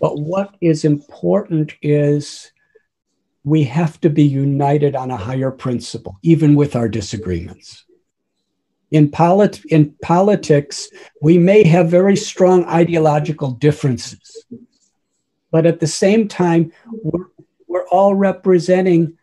[0.00, 2.50] But what is important is
[3.44, 7.84] we have to be united on a higher principle, even with our disagreements.
[8.90, 10.88] In, polit- in politics,
[11.20, 14.46] we may have very strong ideological differences,
[15.50, 17.26] but at the same time, we're
[17.68, 19.16] we're all representing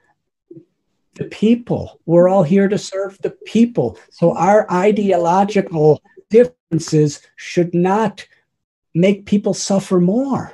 [1.16, 2.00] the people.
[2.06, 3.98] We're all here to serve the people.
[4.12, 8.26] So our ideological differences should not
[8.93, 10.54] make people suffer more.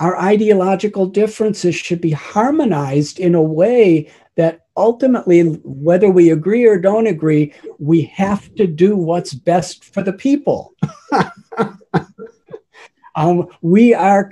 [0.00, 6.78] Our ideological differences should be harmonized in a way that ultimately, whether we agree or
[6.78, 10.74] don't agree, we have to do what's best for the people.
[13.14, 14.30] um, we are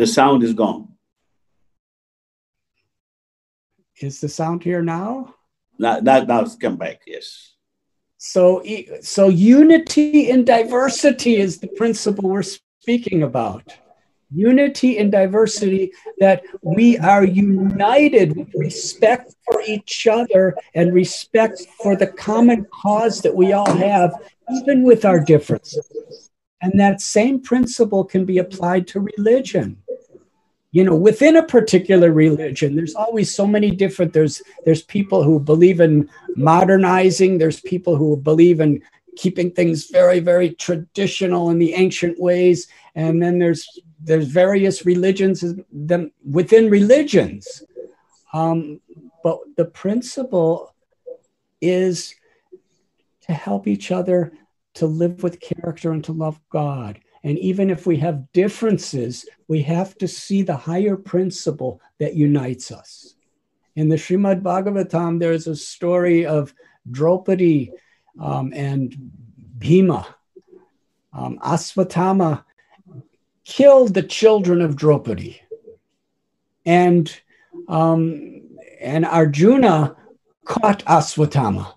[0.00, 0.88] the sound is gone.
[4.00, 5.34] Is the sound here now?
[5.78, 7.54] Now, now, now it's come back, yes.
[8.18, 8.62] So,
[9.02, 13.74] so unity in diversity is the principle we're speaking about.
[14.30, 21.94] Unity in diversity, that we are united with respect for each other and respect for
[21.94, 24.12] the common cause that we all have,
[24.56, 26.30] even with our differences.
[26.62, 29.83] And that same principle can be applied to religion.
[30.74, 34.12] You know, within a particular religion, there's always so many different.
[34.12, 37.38] There's there's people who believe in modernizing.
[37.38, 38.82] There's people who believe in
[39.14, 42.66] keeping things very, very traditional in the ancient ways.
[42.96, 47.62] And then there's there's various religions them within religions.
[48.32, 48.80] Um,
[49.22, 50.74] but the principle
[51.60, 52.16] is
[53.28, 54.32] to help each other
[54.74, 56.98] to live with character and to love God.
[57.24, 62.70] And even if we have differences, we have to see the higher principle that unites
[62.70, 63.14] us.
[63.76, 66.54] In the Srimad Bhagavatam, there's a story of
[66.90, 67.72] Draupadi
[68.20, 68.94] um, and
[69.58, 70.06] Bhima.
[71.14, 72.44] Um, Aswatthama
[73.44, 75.40] killed the children of Draupadi.
[76.66, 77.10] And,
[77.68, 78.42] um,
[78.80, 79.96] and Arjuna
[80.44, 81.72] caught Aswatthama.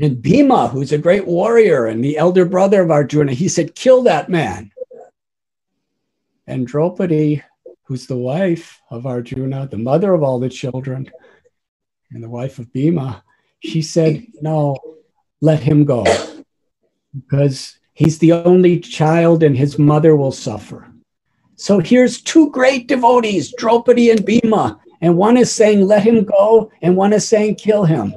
[0.00, 4.02] And Bhima, who's a great warrior and the elder brother of Arjuna, he said, Kill
[4.02, 4.72] that man.
[6.50, 7.44] And Draupadi,
[7.84, 11.08] who's the wife of Arjuna, the mother of all the children,
[12.10, 13.22] and the wife of Bhima,
[13.60, 14.76] she said, No,
[15.40, 16.04] let him go
[17.14, 20.92] because he's the only child and his mother will suffer.
[21.54, 26.72] So here's two great devotees, Draupadi and Bhima, and one is saying, Let him go,
[26.82, 28.12] and one is saying, Kill him.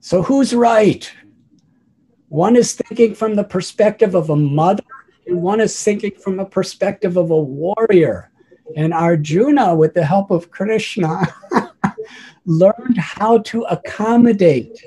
[0.00, 1.08] So who's right?
[2.28, 4.82] One is thinking from the perspective of a mother,
[5.26, 8.30] and one is thinking from a perspective of a warrior.
[8.76, 11.26] And Arjuna, with the help of Krishna,
[12.46, 14.84] learned how to accommodate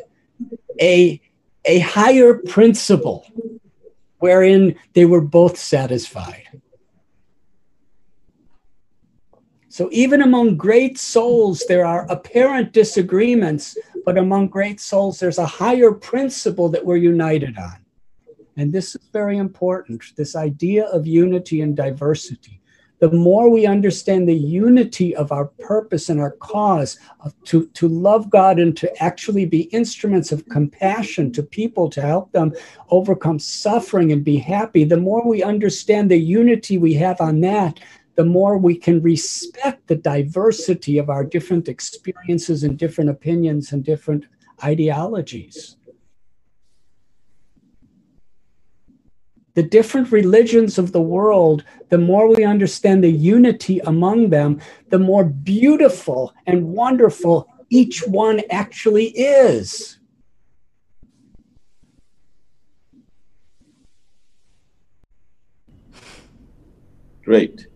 [0.82, 1.22] a,
[1.66, 3.26] a higher principle
[4.20, 6.44] wherein they were both satisfied.
[9.70, 15.46] So, even among great souls, there are apparent disagreements, but among great souls, there's a
[15.46, 17.78] higher principle that we're united on.
[18.60, 22.60] And this is very important this idea of unity and diversity.
[23.00, 27.88] The more we understand the unity of our purpose and our cause of, to, to
[27.88, 32.54] love God and to actually be instruments of compassion to people to help them
[32.90, 37.80] overcome suffering and be happy, the more we understand the unity we have on that,
[38.16, 43.86] the more we can respect the diversity of our different experiences and different opinions and
[43.86, 44.26] different
[44.62, 45.78] ideologies.
[49.60, 54.58] The different religions of the world, the more we understand the unity among them,
[54.88, 60.00] the more beautiful and wonderful each one actually is.
[67.26, 67.68] Great.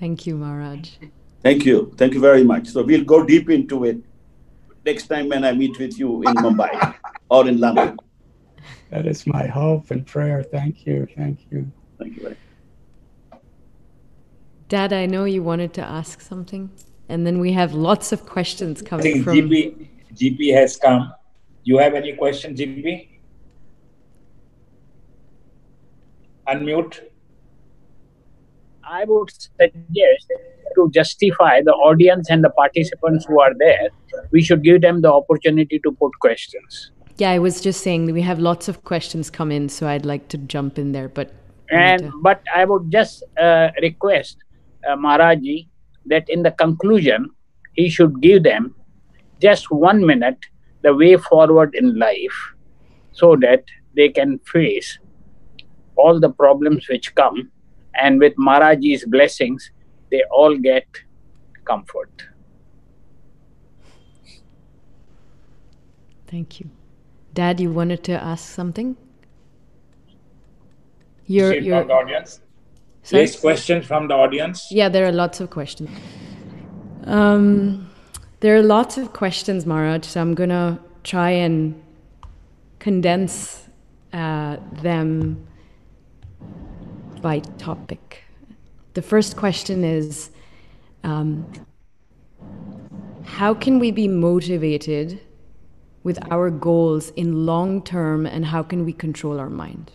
[0.00, 0.90] Thank you, Maharaj.
[1.44, 1.94] Thank you.
[1.96, 2.66] Thank you very much.
[2.66, 3.98] So we'll go deep into it
[4.84, 6.96] next time when I meet with you in Mumbai
[7.30, 7.96] or in London.
[8.90, 10.42] That is my hope and prayer.
[10.42, 11.06] Thank you.
[11.16, 11.70] Thank you.
[11.98, 12.36] Thank you.
[14.68, 16.70] Dad, I know you wanted to ask something,
[17.08, 19.36] and then we have lots of questions coming I think from.
[19.36, 21.12] GP, GP has come.
[21.62, 23.08] You have any question, GP?
[26.48, 27.00] Unmute.
[28.82, 30.32] I would suggest
[30.76, 33.88] to justify the audience and the participants who are there,
[34.30, 36.92] we should give them the opportunity to put questions.
[37.18, 40.04] Yeah, I was just saying that we have lots of questions come in, so I'd
[40.04, 41.08] like to jump in there.
[41.08, 41.32] But
[41.70, 42.12] and to...
[42.22, 44.36] but I would just uh, request
[44.86, 45.68] uh, Maharaji
[46.06, 47.30] that in the conclusion
[47.72, 48.74] he should give them
[49.40, 50.38] just one minute
[50.82, 52.54] the way forward in life,
[53.12, 53.64] so that
[53.96, 54.98] they can face
[55.96, 57.50] all the problems which come,
[57.94, 59.70] and with Maharaji's blessings,
[60.10, 60.86] they all get
[61.64, 62.10] comfort.
[66.26, 66.68] Thank you.
[67.36, 68.96] Dad, you wanted to ask something?
[71.26, 71.80] You're, you're...
[71.80, 72.40] From the audience.
[73.02, 73.28] Sorry?
[73.28, 74.68] questions from the audience.
[74.70, 75.90] Yeah, there are lots of questions.
[77.04, 77.90] Um,
[78.40, 81.80] there are lots of questions, Maharaj, so I'm going to try and
[82.78, 83.68] condense
[84.14, 85.46] uh, them
[87.20, 88.24] by topic.
[88.94, 90.30] The first question is
[91.04, 91.46] um,
[93.24, 95.20] How can we be motivated
[96.06, 99.90] with our goals in long term and how can we control our mind?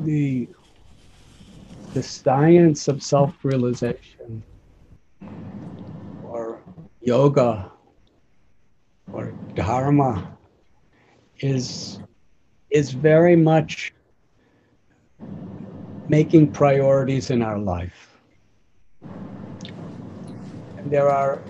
[0.00, 0.48] The,
[1.94, 4.42] the science of self realization
[6.24, 6.60] or
[7.00, 7.70] yoga
[9.12, 10.36] or dharma
[11.38, 12.00] is,
[12.70, 13.94] is very much
[16.08, 18.16] making priorities in our life.
[20.76, 21.42] And there are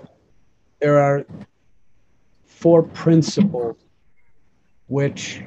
[0.81, 1.27] there are
[2.45, 3.77] four principles
[4.87, 5.43] which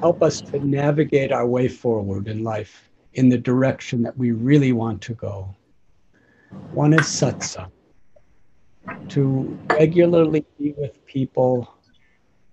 [0.00, 4.72] help us to navigate our way forward in life in the direction that we really
[4.72, 5.54] want to go.
[6.72, 7.70] One is satsang,
[9.08, 11.72] to regularly be with people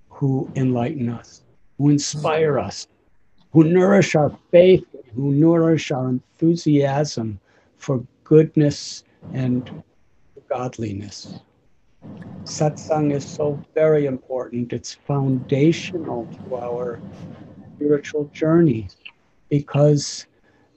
[0.10, 1.44] who enlighten us,
[1.78, 2.88] who inspire us,
[3.52, 4.86] who nourish our faith,
[5.16, 7.40] who nourish our enthusiasm
[7.78, 9.04] for goodness
[9.34, 9.84] and
[10.50, 11.40] godliness.
[12.44, 14.74] Satsang is so very important.
[14.74, 17.00] It's foundational to our
[17.76, 18.88] spiritual journey
[19.50, 20.28] because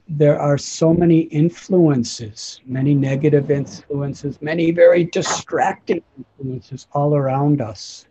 [0.08, 8.06] there are so many influences, many negative influences, many very distracting influences all around us.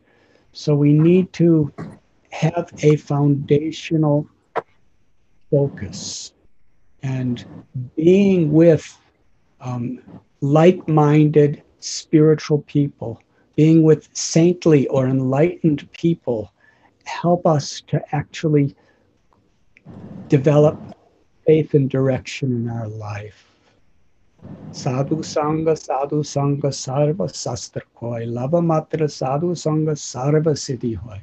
[0.53, 1.71] So we need to
[2.31, 4.27] have a foundational
[5.51, 6.33] focus
[7.03, 7.45] and
[7.95, 8.97] being with
[9.59, 9.99] um,
[10.41, 13.21] like minded spiritual people,
[13.55, 16.51] being with saintly or enlightened people,
[17.05, 18.75] help us to actually
[20.29, 20.79] develop
[21.45, 23.47] faith and direction in our life.
[24.71, 31.21] Sadhu Sangha, Sadhu Sangha, Sarva Sastra Koi, Lava Matra Sadhu Sangha, Sarva Siddhi Hoi.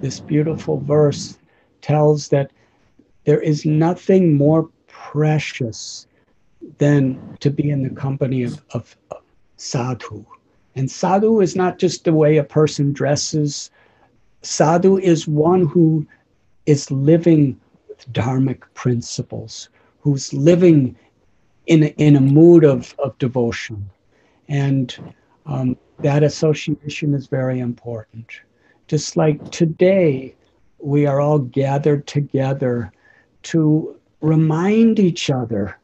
[0.00, 1.38] This beautiful verse
[1.80, 2.50] tells that
[3.28, 6.06] there is nothing more precious
[6.78, 9.20] than to be in the company of, of, of
[9.58, 10.24] sadhu.
[10.76, 13.70] And sadhu is not just the way a person dresses,
[14.40, 16.06] sadhu is one who
[16.64, 19.68] is living with dharmic principles,
[20.00, 20.96] who's living
[21.66, 23.90] in a, in a mood of, of devotion.
[24.48, 25.14] And
[25.44, 28.40] um, that association is very important.
[28.86, 30.34] Just like today,
[30.78, 32.90] we are all gathered together
[33.44, 35.78] to remind each other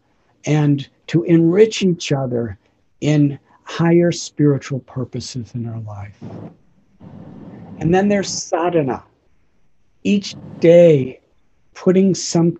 [0.45, 2.59] and to enrich each other
[3.01, 6.19] in higher spiritual purposes in our life.
[7.79, 9.05] And then there's sadhana.
[10.03, 11.21] Each day,
[11.75, 12.59] putting some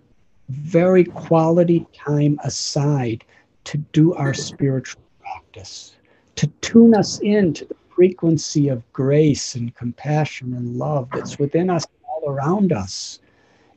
[0.49, 3.23] very quality time aside
[3.65, 5.95] to do our spiritual practice,
[6.35, 11.85] to tune us into the frequency of grace and compassion and love that's within us
[12.03, 13.19] all around us.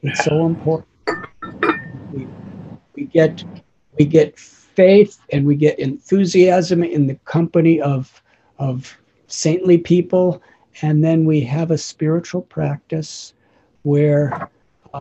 [0.02, 0.88] It's so important.
[3.12, 3.44] Get
[3.98, 8.22] we get faith and we get enthusiasm in the company of
[8.59, 10.43] of saintly people.
[10.82, 13.35] And then we have a spiritual practice
[13.82, 14.51] where
[14.94, 15.01] uh,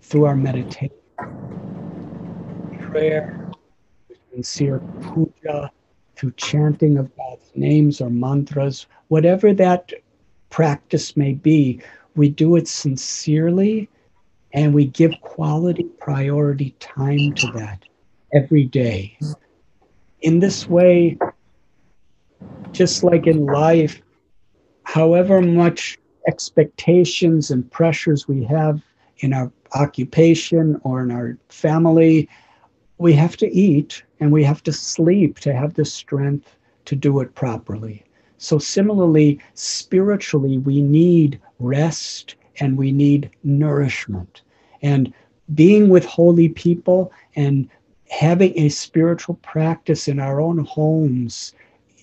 [0.00, 0.96] through our meditation
[2.92, 3.50] prayer
[4.30, 5.70] sincere puja
[6.14, 9.92] through chanting of god's names or mantras whatever that
[10.50, 11.80] practice may be
[12.16, 13.88] we do it sincerely
[14.52, 17.84] and we give quality priority time to that
[18.34, 19.16] every day.
[20.20, 21.18] In this way,
[22.72, 24.00] just like in life,
[24.84, 28.82] however much expectations and pressures we have
[29.18, 32.28] in our occupation or in our family,
[32.98, 37.20] we have to eat and we have to sleep to have the strength to do
[37.20, 38.04] it properly.
[38.38, 44.42] So, similarly, spiritually, we need rest and we need nourishment.
[44.82, 45.12] And
[45.54, 47.68] being with holy people and
[48.10, 51.54] having a spiritual practice in our own homes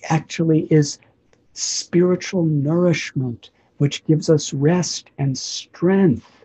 [0.08, 0.98] actually is
[1.52, 6.44] spiritual nourishment, which gives us rest and strength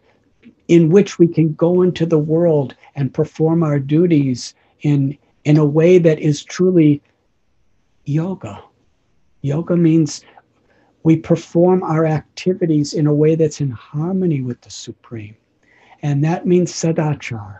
[0.68, 5.65] in which we can go into the world and perform our duties in, in a
[5.65, 7.02] way that is truly
[8.06, 8.61] yoga.
[9.41, 10.22] Yoga means
[11.06, 15.38] we perform our activities in a way that's in harmony with the Supreme.
[16.02, 17.60] And that means sadachar.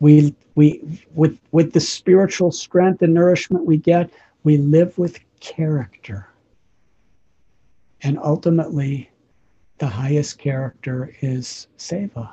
[0.00, 0.82] We, we,
[1.14, 4.10] with, with the spiritual strength and nourishment we get,
[4.42, 6.26] we live with character.
[8.02, 9.10] And ultimately,
[9.78, 12.32] the highest character is seva.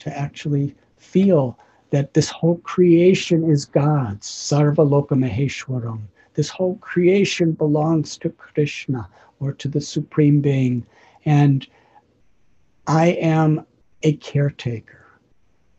[0.00, 1.56] To actually feel
[1.90, 6.00] that this whole creation is God's, Sarva Loka Maheshwaram,
[6.36, 9.08] this whole creation belongs to Krishna
[9.40, 10.86] or to the Supreme Being.
[11.24, 11.66] And
[12.86, 13.66] I am
[14.02, 15.06] a caretaker.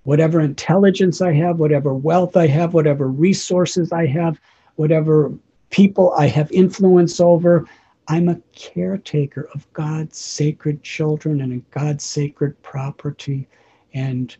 [0.04, 4.40] Whatever intelligence I have, whatever wealth I have, whatever resources I have,
[4.76, 5.32] whatever
[5.70, 7.68] people I have influence over,
[8.08, 13.48] I'm a caretaker of God's sacred children and God's sacred property.
[13.94, 14.36] And,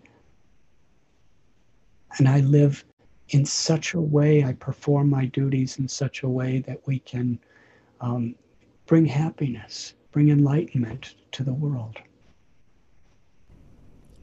[2.18, 2.84] and I live
[3.30, 7.40] in such a way, I perform my duties in such a way that we can
[8.00, 8.36] um,
[8.86, 11.98] bring happiness, bring enlightenment to the world.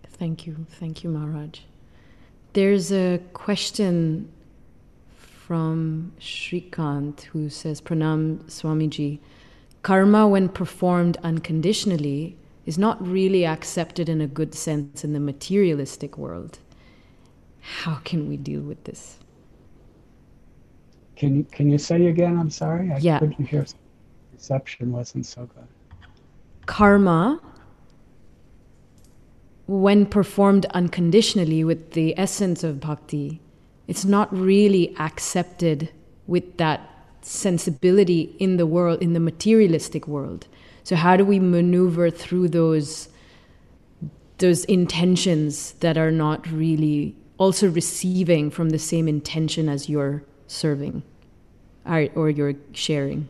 [0.09, 0.67] Thank you.
[0.71, 1.61] Thank you, Maharaj.
[2.53, 4.33] There's a question
[5.47, 9.19] from Shrikant who says, Pranam Swamiji,
[9.83, 16.17] karma, when performed unconditionally, is not really accepted in a good sense in the materialistic
[16.17, 16.59] world.
[17.65, 19.19] How can we deal with this?
[21.17, 22.39] Can you can you say again?
[22.39, 23.19] I'm sorry, I yeah.
[23.19, 23.65] couldn't hear.
[24.35, 25.67] Reception wasn't so good.
[26.67, 27.41] Karma,
[29.67, 33.41] when performed unconditionally with the essence of bhakti,
[33.89, 35.91] it's not really accepted
[36.27, 36.81] with that
[37.23, 40.47] sensibility in the world, in the materialistic world.
[40.83, 43.09] So how do we maneuver through those
[44.39, 51.03] those intentions that are not really also receiving from the same intention as you're serving
[51.87, 53.29] or, or you're sharing?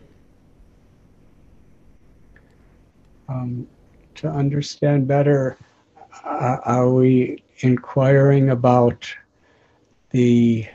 [3.29, 3.67] Um,
[4.17, 5.57] to understand better,
[6.25, 9.09] uh, are we inquiring about
[10.11, 10.67] the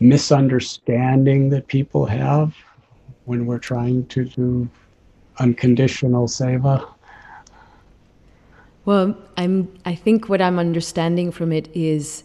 [0.00, 2.54] misunderstanding that people have
[3.24, 4.68] when we're trying to do
[5.38, 6.88] unconditional seva?
[8.88, 12.24] Well, I'm I think what I'm understanding from it is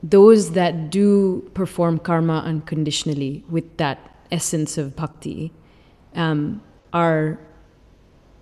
[0.00, 3.98] those that do perform karma unconditionally with that
[4.30, 5.52] essence of bhakti
[6.14, 6.62] um,
[6.92, 7.36] are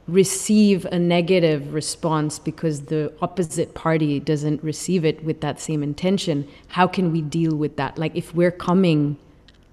[0.07, 6.47] receive a negative response because the opposite party doesn't receive it with that same intention.
[6.69, 7.97] How can we deal with that?
[7.97, 9.16] Like if we're coming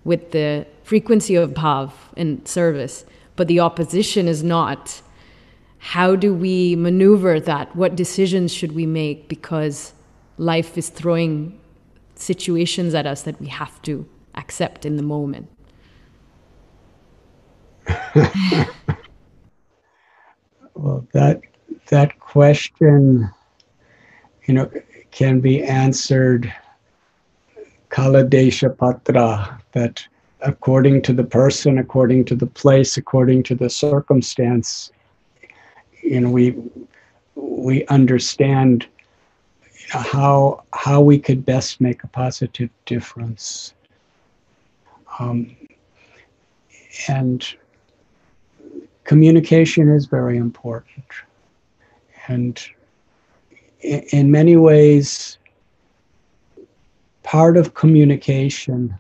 [0.05, 3.03] with the frequency of bhav and service
[3.35, 5.01] but the opposition is not
[5.84, 7.76] how do we maneuver that?
[7.76, 9.27] What decisions should we make?
[9.27, 9.93] Because
[10.38, 11.60] life is throwing
[12.15, 15.49] situations at us that we have to accept in the moment.
[20.73, 21.41] Well, that
[21.89, 23.30] that question,
[24.45, 24.72] you know,
[25.11, 26.51] can be answered
[27.89, 30.07] kaladesha patra, that
[30.39, 34.89] according to the person, according to the place, according to the circumstance,
[36.03, 36.55] you know, we
[37.35, 38.88] we understand
[39.89, 43.73] how how we could best make a positive difference.
[45.19, 45.55] Um,
[47.07, 47.45] and
[49.03, 51.05] communication is very important.
[52.27, 52.61] And
[53.81, 55.38] in many ways,
[57.23, 58.95] part of communication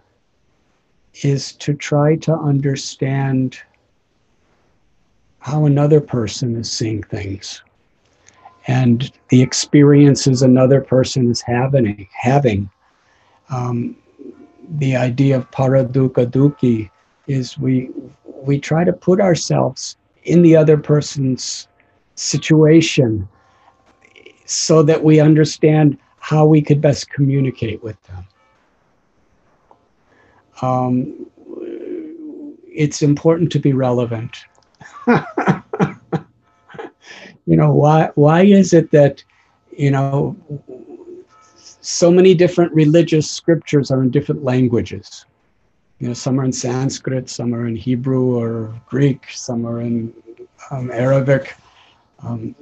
[1.21, 3.57] is to try to understand
[5.43, 7.61] how another person is seeing things
[8.67, 12.69] and the experiences another person is having having
[13.49, 13.95] um,
[14.77, 16.89] the idea of paraduka dukkhi
[17.27, 17.89] is we
[18.25, 21.67] we try to put ourselves in the other person's
[22.15, 23.27] situation
[24.45, 28.25] so that we understand how we could best communicate with them.
[30.61, 31.25] Um,
[32.71, 34.45] it's important to be relevant.
[37.45, 38.09] you know why?
[38.15, 39.23] Why is it that
[39.71, 40.35] you know
[41.81, 45.25] so many different religious scriptures are in different languages?
[46.03, 50.13] you know, some are in Sanskrit, some are in Hebrew or Greek, some are in
[50.69, 51.55] um, Arabic.
[52.19, 52.53] Um,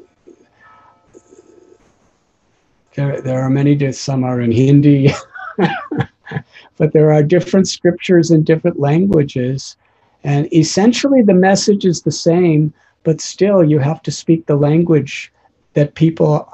[2.93, 5.11] there, there are many, some are in Hindi,
[6.77, 9.75] but there are different scriptures in different languages.
[10.23, 12.73] And essentially, the message is the same,
[13.03, 15.31] but still, you have to speak the language
[15.73, 16.47] that people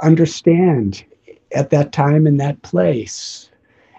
[0.00, 1.04] understand
[1.54, 3.50] at that time in that place.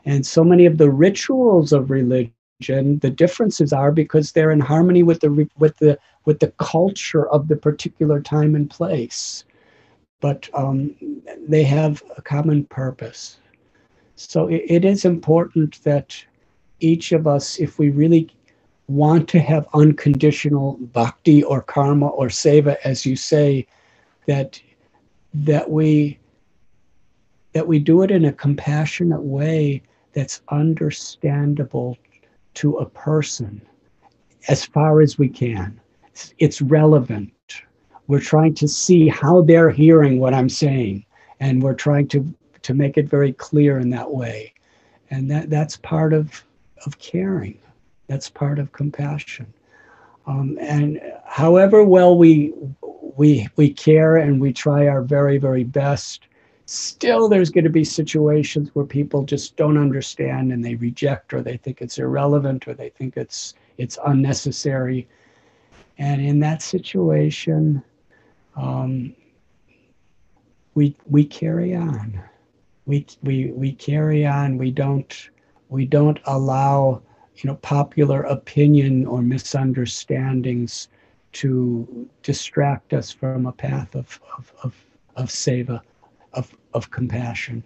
[0.05, 5.03] And so many of the rituals of religion, the differences are because they're in harmony
[5.03, 9.45] with the with the with the culture of the particular time and place.
[10.19, 10.95] But um,
[11.47, 13.37] they have a common purpose.
[14.15, 16.25] So it, it is important that
[16.79, 18.29] each of us, if we really
[18.87, 23.67] want to have unconditional bhakti or karma or seva, as you say,
[24.27, 24.59] that
[25.33, 26.17] that we
[27.53, 29.81] that we do it in a compassionate way
[30.13, 31.97] that's understandable
[32.53, 33.61] to a person
[34.47, 35.79] as far as we can.
[36.39, 37.31] It's relevant.
[38.07, 41.05] We're trying to see how they're hearing what I'm saying,
[41.39, 42.33] and we're trying to,
[42.63, 44.53] to make it very clear in that way.
[45.11, 46.43] And that, that's part of,
[46.85, 47.59] of caring,
[48.07, 49.53] that's part of compassion.
[50.25, 52.53] Um, and however well we,
[53.15, 56.27] we, we care and we try our very, very best,
[56.65, 61.41] still there's going to be situations where people just don't understand and they reject or
[61.41, 65.07] they think it's irrelevant or they think it's it's unnecessary
[65.97, 67.81] and in that situation
[68.55, 69.15] um,
[70.73, 72.21] we we carry on.
[72.85, 74.57] We we we carry on.
[74.57, 75.29] We don't
[75.69, 77.01] we don't allow
[77.37, 80.87] you know popular opinion or misunderstandings
[81.33, 84.75] to distract us from a path of of of,
[85.15, 85.81] of seva,
[86.33, 87.63] of of compassion.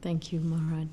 [0.00, 0.88] Thank you, Maharaj.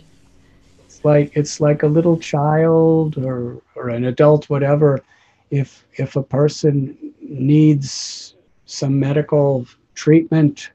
[0.85, 5.03] It's like it's like a little child or or an adult, whatever.
[5.51, 8.35] If if a person needs
[8.65, 10.71] some medical treatment,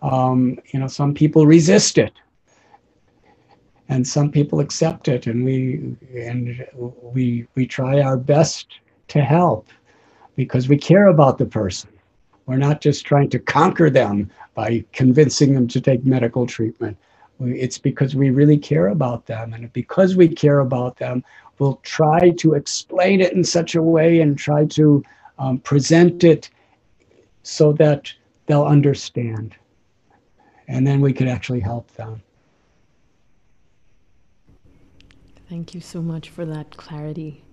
[0.00, 2.12] um, you know, some people resist it,
[3.92, 6.66] and some people accept it, and we and
[7.02, 8.66] we we try our best
[9.08, 9.68] to help
[10.36, 11.90] because we care about the person.
[12.46, 16.96] We're not just trying to conquer them by convincing them to take medical treatment
[17.46, 19.52] it's because we really care about them.
[19.52, 21.24] And because we care about them,
[21.58, 25.02] we'll try to explain it in such a way and try to
[25.38, 26.50] um, present it
[27.42, 28.12] so that
[28.46, 29.54] they'll understand.
[30.68, 32.22] And then we could actually help them.
[35.52, 37.44] Thank you so much for that clarity.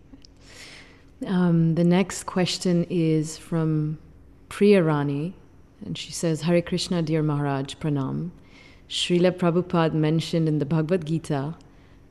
[1.27, 3.99] Um, the next question is from
[4.47, 5.33] Priyarani,
[5.83, 8.31] and she says, Hare Krishna, dear Maharaj, pranam.
[8.87, 11.55] Srila Prabhupada mentioned in the Bhagavad Gita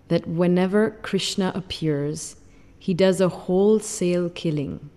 [0.09, 2.37] that whenever Krishna appears,
[2.79, 4.91] he does a wholesale killing.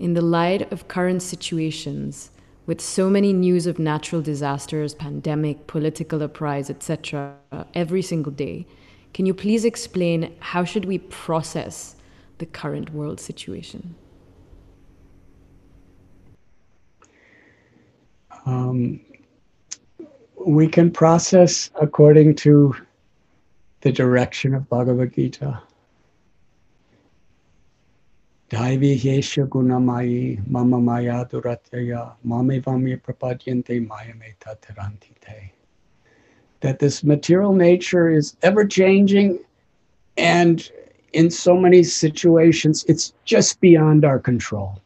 [0.00, 2.32] In the light of current situations,
[2.66, 7.36] with so many news of natural disasters, pandemic, political uprise, etc.,
[7.72, 8.66] every single day,
[9.14, 11.94] can you please explain how should we process
[12.38, 13.94] the current world situation?
[18.44, 19.00] Um,
[20.44, 22.74] we can process according to
[23.82, 25.62] the direction of Bhagavad Gita.
[28.50, 35.53] Daivi Yesha Gunamayi Mama Maya Duratyaya Mame Vami Prapadyante Mayame Tatarantite.
[36.64, 39.38] That this material nature is ever changing
[40.16, 40.68] and
[41.12, 44.80] in so many situations it's just beyond our control.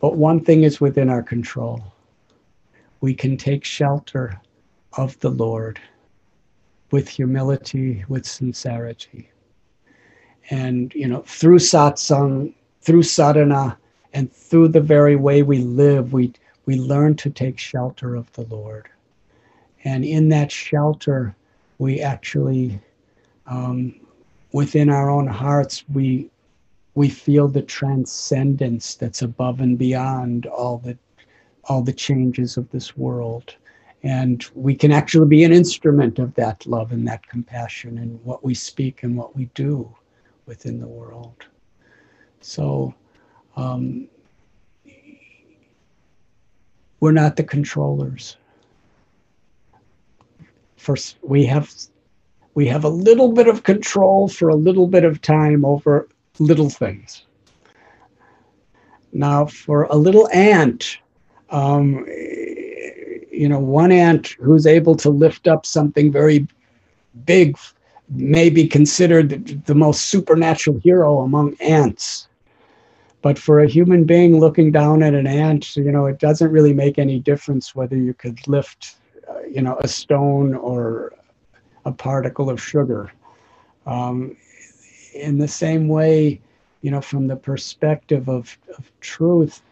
[0.00, 1.84] But one thing is within our control
[3.00, 4.40] we can take shelter
[4.94, 5.78] of the Lord
[6.90, 9.30] with humility, with sincerity.
[10.50, 13.78] And, you know, through satsang, through sadhana,
[14.14, 16.32] and through the very way we live, we,
[16.68, 18.90] we learn to take shelter of the Lord.
[19.84, 21.34] And in that shelter,
[21.78, 22.78] we actually,
[23.46, 23.98] um,
[24.52, 26.28] within our own hearts, we,
[26.94, 30.98] we feel the transcendence that's above and beyond all the
[31.64, 33.54] all the changes of this world.
[34.02, 38.44] And we can actually be an instrument of that love and that compassion in what
[38.44, 39.94] we speak and what we do
[40.44, 41.46] within the world.
[42.40, 42.94] So,
[43.56, 44.08] um,
[47.00, 48.36] we're not the controllers.
[50.76, 51.72] First, we have
[52.54, 56.08] we have a little bit of control for a little bit of time over
[56.38, 57.24] little things.
[59.12, 60.98] Now, for a little ant,
[61.50, 62.04] um,
[63.30, 66.46] you know, one ant who's able to lift up something very
[67.24, 67.56] big
[68.10, 72.28] may be considered the most supernatural hero among ants.
[73.20, 76.72] But for a human being looking down at an ant, you know, it doesn't really
[76.72, 78.96] make any difference whether you could lift,
[79.28, 81.14] uh, you know, a stone or
[81.84, 83.10] a particle of sugar.
[83.86, 84.36] Um,
[85.14, 86.40] in the same way,
[86.82, 89.62] you know, from the perspective of, of truth,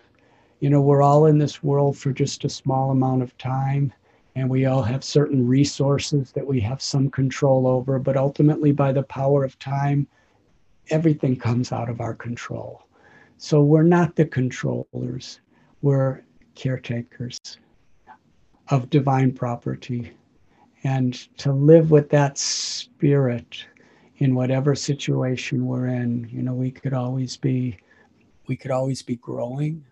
[0.60, 3.92] you know, we're all in this world for just a small amount of time,
[4.34, 8.90] and we all have certain resources that we have some control over, but ultimately, by
[8.90, 10.06] the power of time,
[10.88, 12.85] everything comes out of our control.
[13.38, 15.40] So we're not the controllers,
[15.82, 16.22] we're
[16.54, 17.38] caretakers
[18.68, 20.12] of divine property.
[20.84, 23.64] And to live with that spirit
[24.18, 27.78] in whatever situation we're in, you know, we could always be
[28.46, 29.84] we could always be growing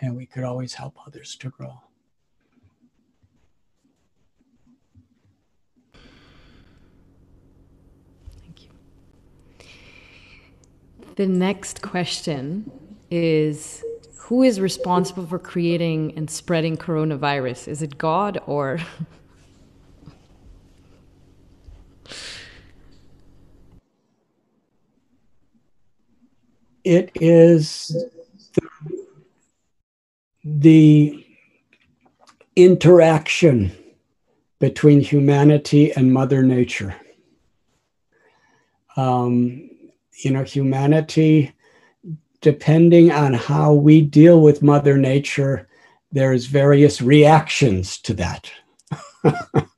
[0.00, 1.80] and we could always help others to grow.
[11.18, 12.70] The next question
[13.10, 13.84] is
[14.18, 17.66] Who is responsible for creating and spreading coronavirus?
[17.66, 18.78] Is it God or?
[26.84, 28.06] it is
[30.44, 31.26] the
[32.54, 33.72] interaction
[34.60, 36.94] between humanity and Mother Nature.
[38.96, 39.68] Um,
[40.18, 41.54] you know, humanity
[42.40, 45.68] depending on how we deal with Mother Nature,
[46.12, 48.50] there's various reactions to that.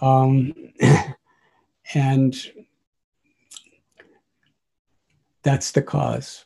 [0.00, 0.54] um,
[1.94, 2.36] and
[5.42, 6.44] that's the cause.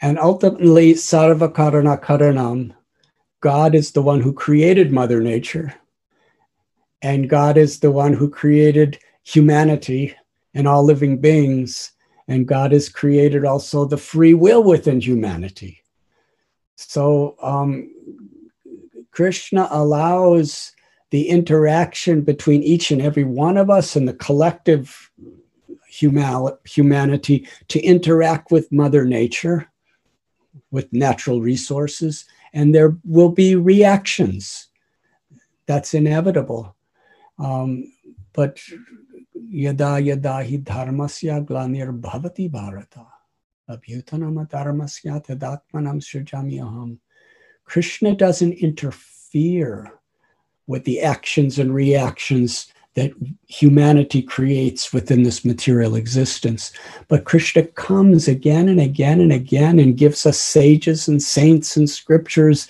[0.00, 2.74] And ultimately, Sarva Karana Karanam,
[3.40, 5.74] God is the one who created Mother Nature.
[7.02, 10.14] And God is the one who created humanity
[10.54, 11.92] and all living beings.
[12.28, 15.82] And God has created also the free will within humanity.
[16.76, 17.90] So um,
[19.10, 20.72] Krishna allows
[21.10, 25.10] the interaction between each and every one of us and the collective
[25.88, 29.70] humanity to interact with Mother Nature,
[30.70, 34.68] with natural resources, and there will be reactions.
[35.66, 36.76] That's inevitable.
[37.38, 37.92] Um,
[38.34, 38.60] but
[39.50, 43.06] yada hi dharmasya glanir bhavati bharata
[43.68, 46.98] abhyutanam dharmasya tadatmanam srijami aham.
[47.64, 49.92] Krishna doesn't interfere
[50.66, 53.12] with the actions and reactions that
[53.46, 56.72] humanity creates within this material existence.
[57.06, 61.88] But Krishna comes again and again and again and gives us sages and saints and
[61.88, 62.66] scriptures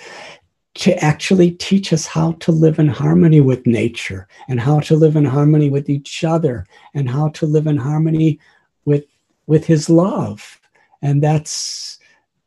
[0.79, 5.17] to actually teach us how to live in harmony with nature and how to live
[5.17, 6.65] in harmony with each other
[6.95, 8.39] and how to live in harmony
[8.85, 9.05] with
[9.49, 10.61] with his love.
[11.03, 11.99] And that's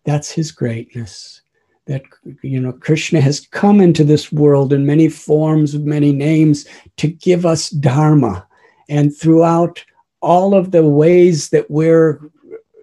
[0.06, 1.42] that's his greatness.
[1.88, 2.04] That
[2.42, 6.66] you know krishna has come into this world in many forms of many names
[6.98, 8.48] to give us dharma.
[8.88, 9.84] And throughout
[10.22, 12.22] all of the ways that we're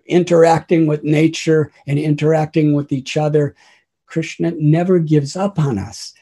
[0.05, 3.55] interacting with nature and interacting with each other
[4.09, 6.13] krishna never gives up on us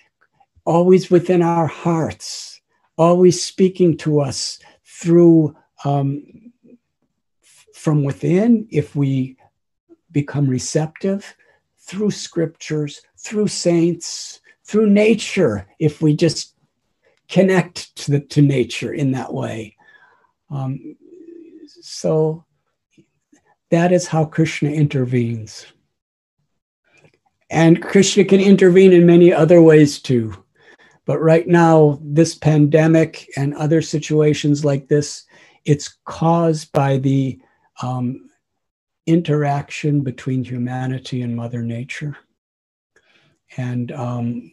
[0.64, 2.60] always within our hearts
[2.98, 5.54] always speaking to us through
[5.84, 6.22] um,
[7.74, 9.36] from within if we
[10.10, 11.36] become receptive
[11.78, 16.54] through scriptures, through saints, through nature, if we just
[17.28, 19.76] connect to, the, to nature in that way.
[20.50, 20.96] Um,
[21.66, 22.44] so
[23.70, 25.66] that is how Krishna intervenes.
[27.50, 30.34] And Krishna can intervene in many other ways too.
[31.04, 35.24] But right now, this pandemic and other situations like this,
[35.64, 37.38] it's caused by the
[37.80, 38.28] um,
[39.06, 42.16] interaction between humanity and Mother Nature.
[43.56, 44.50] And um,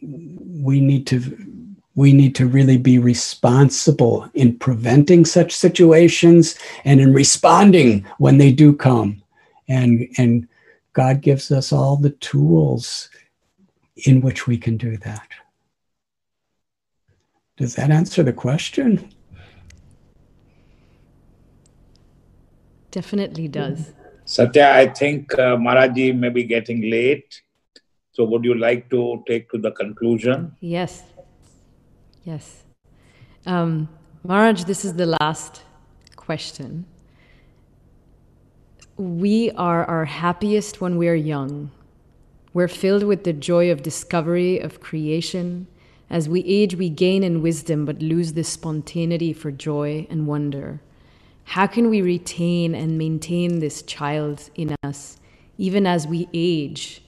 [0.62, 1.64] we need to
[1.96, 8.50] we need to really be responsible in preventing such situations and in responding when they
[8.50, 9.22] do come.
[9.68, 10.48] And, and
[10.94, 13.10] God gives us all the tools
[14.06, 15.28] in which we can do that.
[17.56, 19.12] Does that answer the question?
[22.90, 23.92] Definitely does.
[24.24, 27.42] Satya, I think uh, Maharaji may be getting late.
[28.12, 30.56] So, would you like to take to the conclusion?
[30.60, 31.02] Yes.
[32.22, 32.62] Yes.
[33.44, 33.88] Um,
[34.22, 35.62] Maharaj, this is the last
[36.14, 36.86] question.
[38.96, 41.72] We are our happiest when we are young.
[42.52, 45.66] We're filled with the joy of discovery, of creation.
[46.08, 50.80] As we age, we gain in wisdom but lose the spontaneity for joy and wonder.
[51.42, 55.16] How can we retain and maintain this child in us
[55.58, 57.02] even as we age?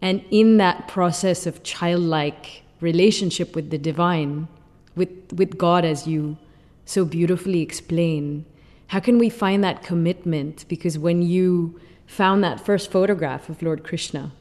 [0.00, 4.46] And in that process of childlike relationship with the divine,
[4.94, 6.36] with, with God, as you
[6.84, 8.44] so beautifully explain,
[8.88, 10.64] how can we find that commitment?
[10.68, 14.32] Because when you found that first photograph of Lord Krishna,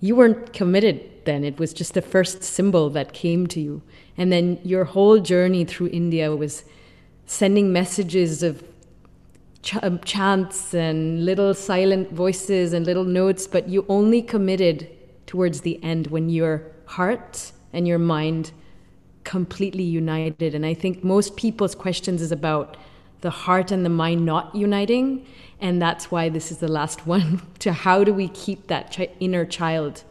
[0.00, 1.44] you weren't committed then.
[1.44, 3.82] It was just the first symbol that came to you.
[4.16, 6.64] And then your whole journey through India was
[7.26, 8.62] sending messages of
[9.62, 14.88] ch- um, chants and little silent voices and little notes, but you only committed
[15.26, 18.52] towards the end when your heart and your mind
[19.24, 20.54] completely united.
[20.54, 22.76] And I think most people's questions is about
[23.26, 25.26] the heart and the mind not uniting.
[25.60, 29.10] And that's why this is the last one to how do we keep that chi-
[29.18, 30.04] inner child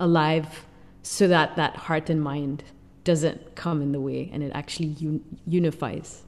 [0.00, 0.66] alive
[1.04, 2.64] so that that heart and mind
[3.04, 6.24] doesn't come in the way and it actually un- unifies.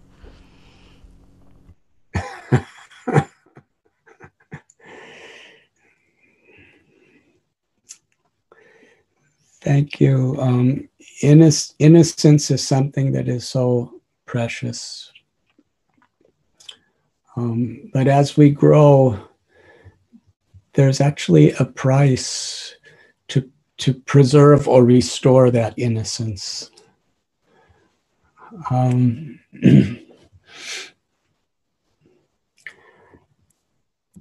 [9.60, 10.36] Thank you.
[10.38, 10.88] Um,
[11.20, 15.12] innocence is something that is so precious.
[17.38, 19.16] Um, but as we grow,
[20.72, 22.74] there's actually a price
[23.28, 26.72] to, to preserve or restore that innocence.
[28.70, 29.38] Um,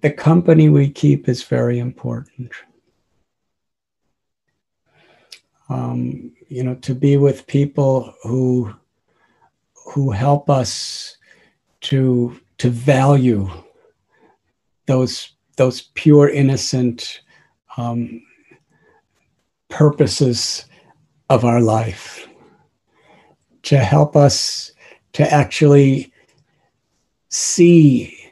[0.02, 2.52] the company we keep is very important.
[5.70, 8.76] Um, you know, to be with people who
[9.74, 11.18] who help us
[11.82, 13.50] to to value
[14.86, 17.22] those those pure innocent
[17.78, 18.22] um,
[19.70, 20.66] purposes
[21.30, 22.28] of our life
[23.64, 24.72] to help us
[25.14, 26.12] to actually
[27.30, 28.32] see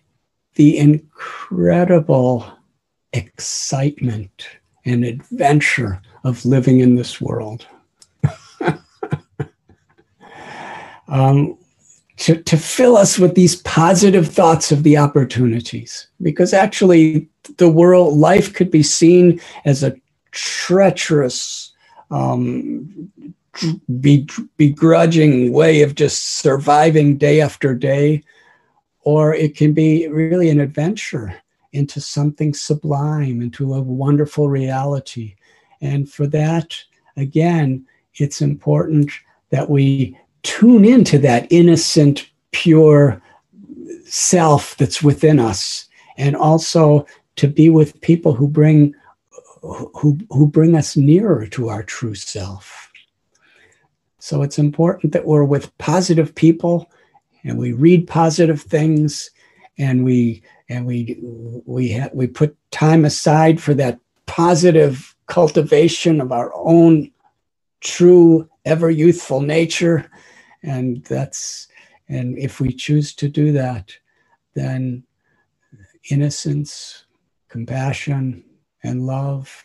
[0.54, 2.46] the incredible
[3.14, 4.48] excitement
[4.86, 7.68] and adventure of living in this world.
[11.08, 11.58] um,
[12.18, 17.28] to, to fill us with these positive thoughts of the opportunities, because actually,
[17.58, 19.96] the world, life could be seen as a
[20.32, 21.74] treacherous,
[22.12, 23.12] um,
[24.00, 24.28] be,
[24.58, 28.24] begrudging way of just surviving day after day,
[29.02, 31.36] or it can be really an adventure
[31.74, 35.36] into something sublime, into a wonderful reality.
[35.82, 36.76] And for that,
[37.18, 37.86] again,
[38.16, 39.12] it's important
[39.50, 43.22] that we tune into that innocent, pure
[44.06, 47.06] self that's within us, and also
[47.38, 48.94] to be with people who bring
[49.62, 52.92] who, who bring us nearer to our true self.
[54.20, 56.92] So it's important that we're with positive people
[57.44, 59.32] and we read positive things
[59.80, 61.18] and we and we
[61.66, 67.12] we ha- we put time aside for that positive cultivation of our own
[67.82, 70.10] true ever youthful nature
[70.66, 71.68] and that's
[72.08, 73.92] and if we choose to do that
[74.54, 75.04] then
[76.10, 77.06] innocence
[77.50, 78.44] compassion
[78.84, 79.64] and love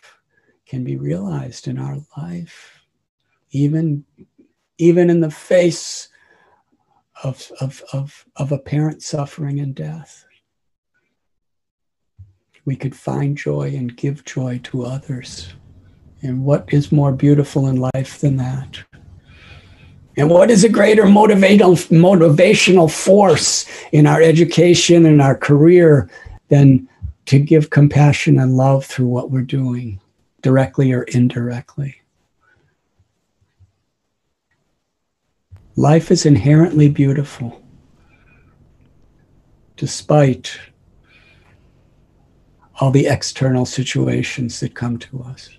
[0.65, 2.79] can be realized in our life.
[3.51, 4.05] Even
[4.77, 6.07] even in the face
[7.23, 10.25] of, of, of, of apparent suffering and death.
[12.65, 15.53] We could find joy and give joy to others.
[16.23, 18.83] And what is more beautiful in life than that
[20.17, 26.09] and what is a greater motivational, motivational force in our education and our career
[26.49, 26.87] than
[27.25, 30.01] to give compassion and love through what we're doing,
[30.41, 32.01] directly or indirectly.
[35.77, 37.61] Life is inherently beautiful,
[39.77, 40.59] despite
[42.81, 45.49] all the external situations that come to us.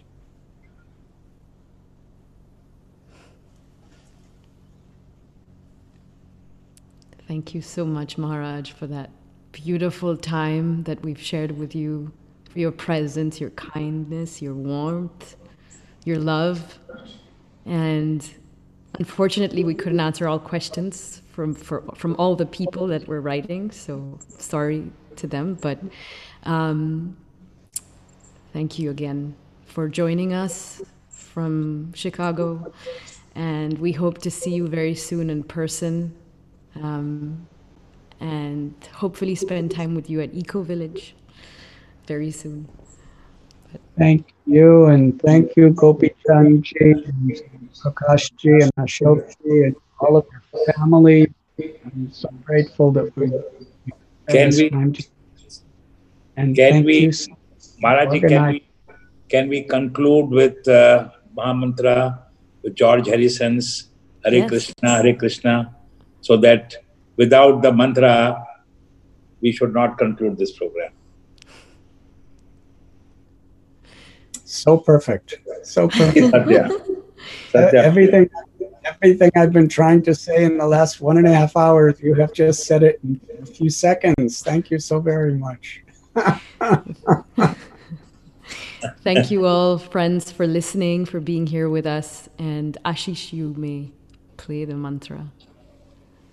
[7.33, 9.09] Thank you so much, Maharaj, for that
[9.53, 12.13] beautiful time that we've shared with you,
[12.51, 15.37] for your presence, your kindness, your warmth,
[16.05, 16.79] your love.
[17.65, 18.23] And
[18.99, 23.71] unfortunately, we couldn't answer all questions from, for, from all the people that were writing,
[23.71, 25.55] so sorry to them.
[25.55, 25.79] But
[26.43, 27.17] um,
[28.53, 29.35] thank you again
[29.65, 32.75] for joining us from Chicago.
[33.35, 36.15] And we hope to see you very soon in person.
[36.77, 37.47] Um,
[38.21, 41.15] and hopefully spend time with you at Eco Village
[42.07, 42.69] very soon.
[43.71, 47.41] But thank you, and thank you, Gopi Chandji, and
[47.83, 51.33] Prakashji, and Ashokji, and all of your family.
[51.59, 53.31] I'm so grateful that we
[54.29, 55.05] can we to,
[56.37, 57.33] and can we so
[57.83, 58.69] Maharaji, can we
[59.29, 62.19] can we conclude with uh, Mahamantra
[62.63, 63.89] with George Harrison's
[64.25, 64.49] Hare yes.
[64.49, 65.75] Krishna, Hare Krishna,
[66.23, 66.77] so that
[67.17, 68.43] without the mantra,
[69.43, 70.93] we should not conclude this program.
[74.45, 75.41] So perfect.
[75.65, 76.31] So perfect.
[76.31, 76.65] Satya.
[76.65, 76.79] Uh,
[77.51, 77.83] Satya.
[77.83, 78.31] Everything,
[78.85, 82.15] everything I've been trying to say in the last one and a half hours, you
[82.15, 84.43] have just said it in a few seconds.
[84.43, 85.83] Thank you so very much.
[89.03, 92.29] Thank you all, friends, for listening, for being here with us.
[92.39, 93.91] And Ashish, you may
[94.37, 95.29] play the mantra.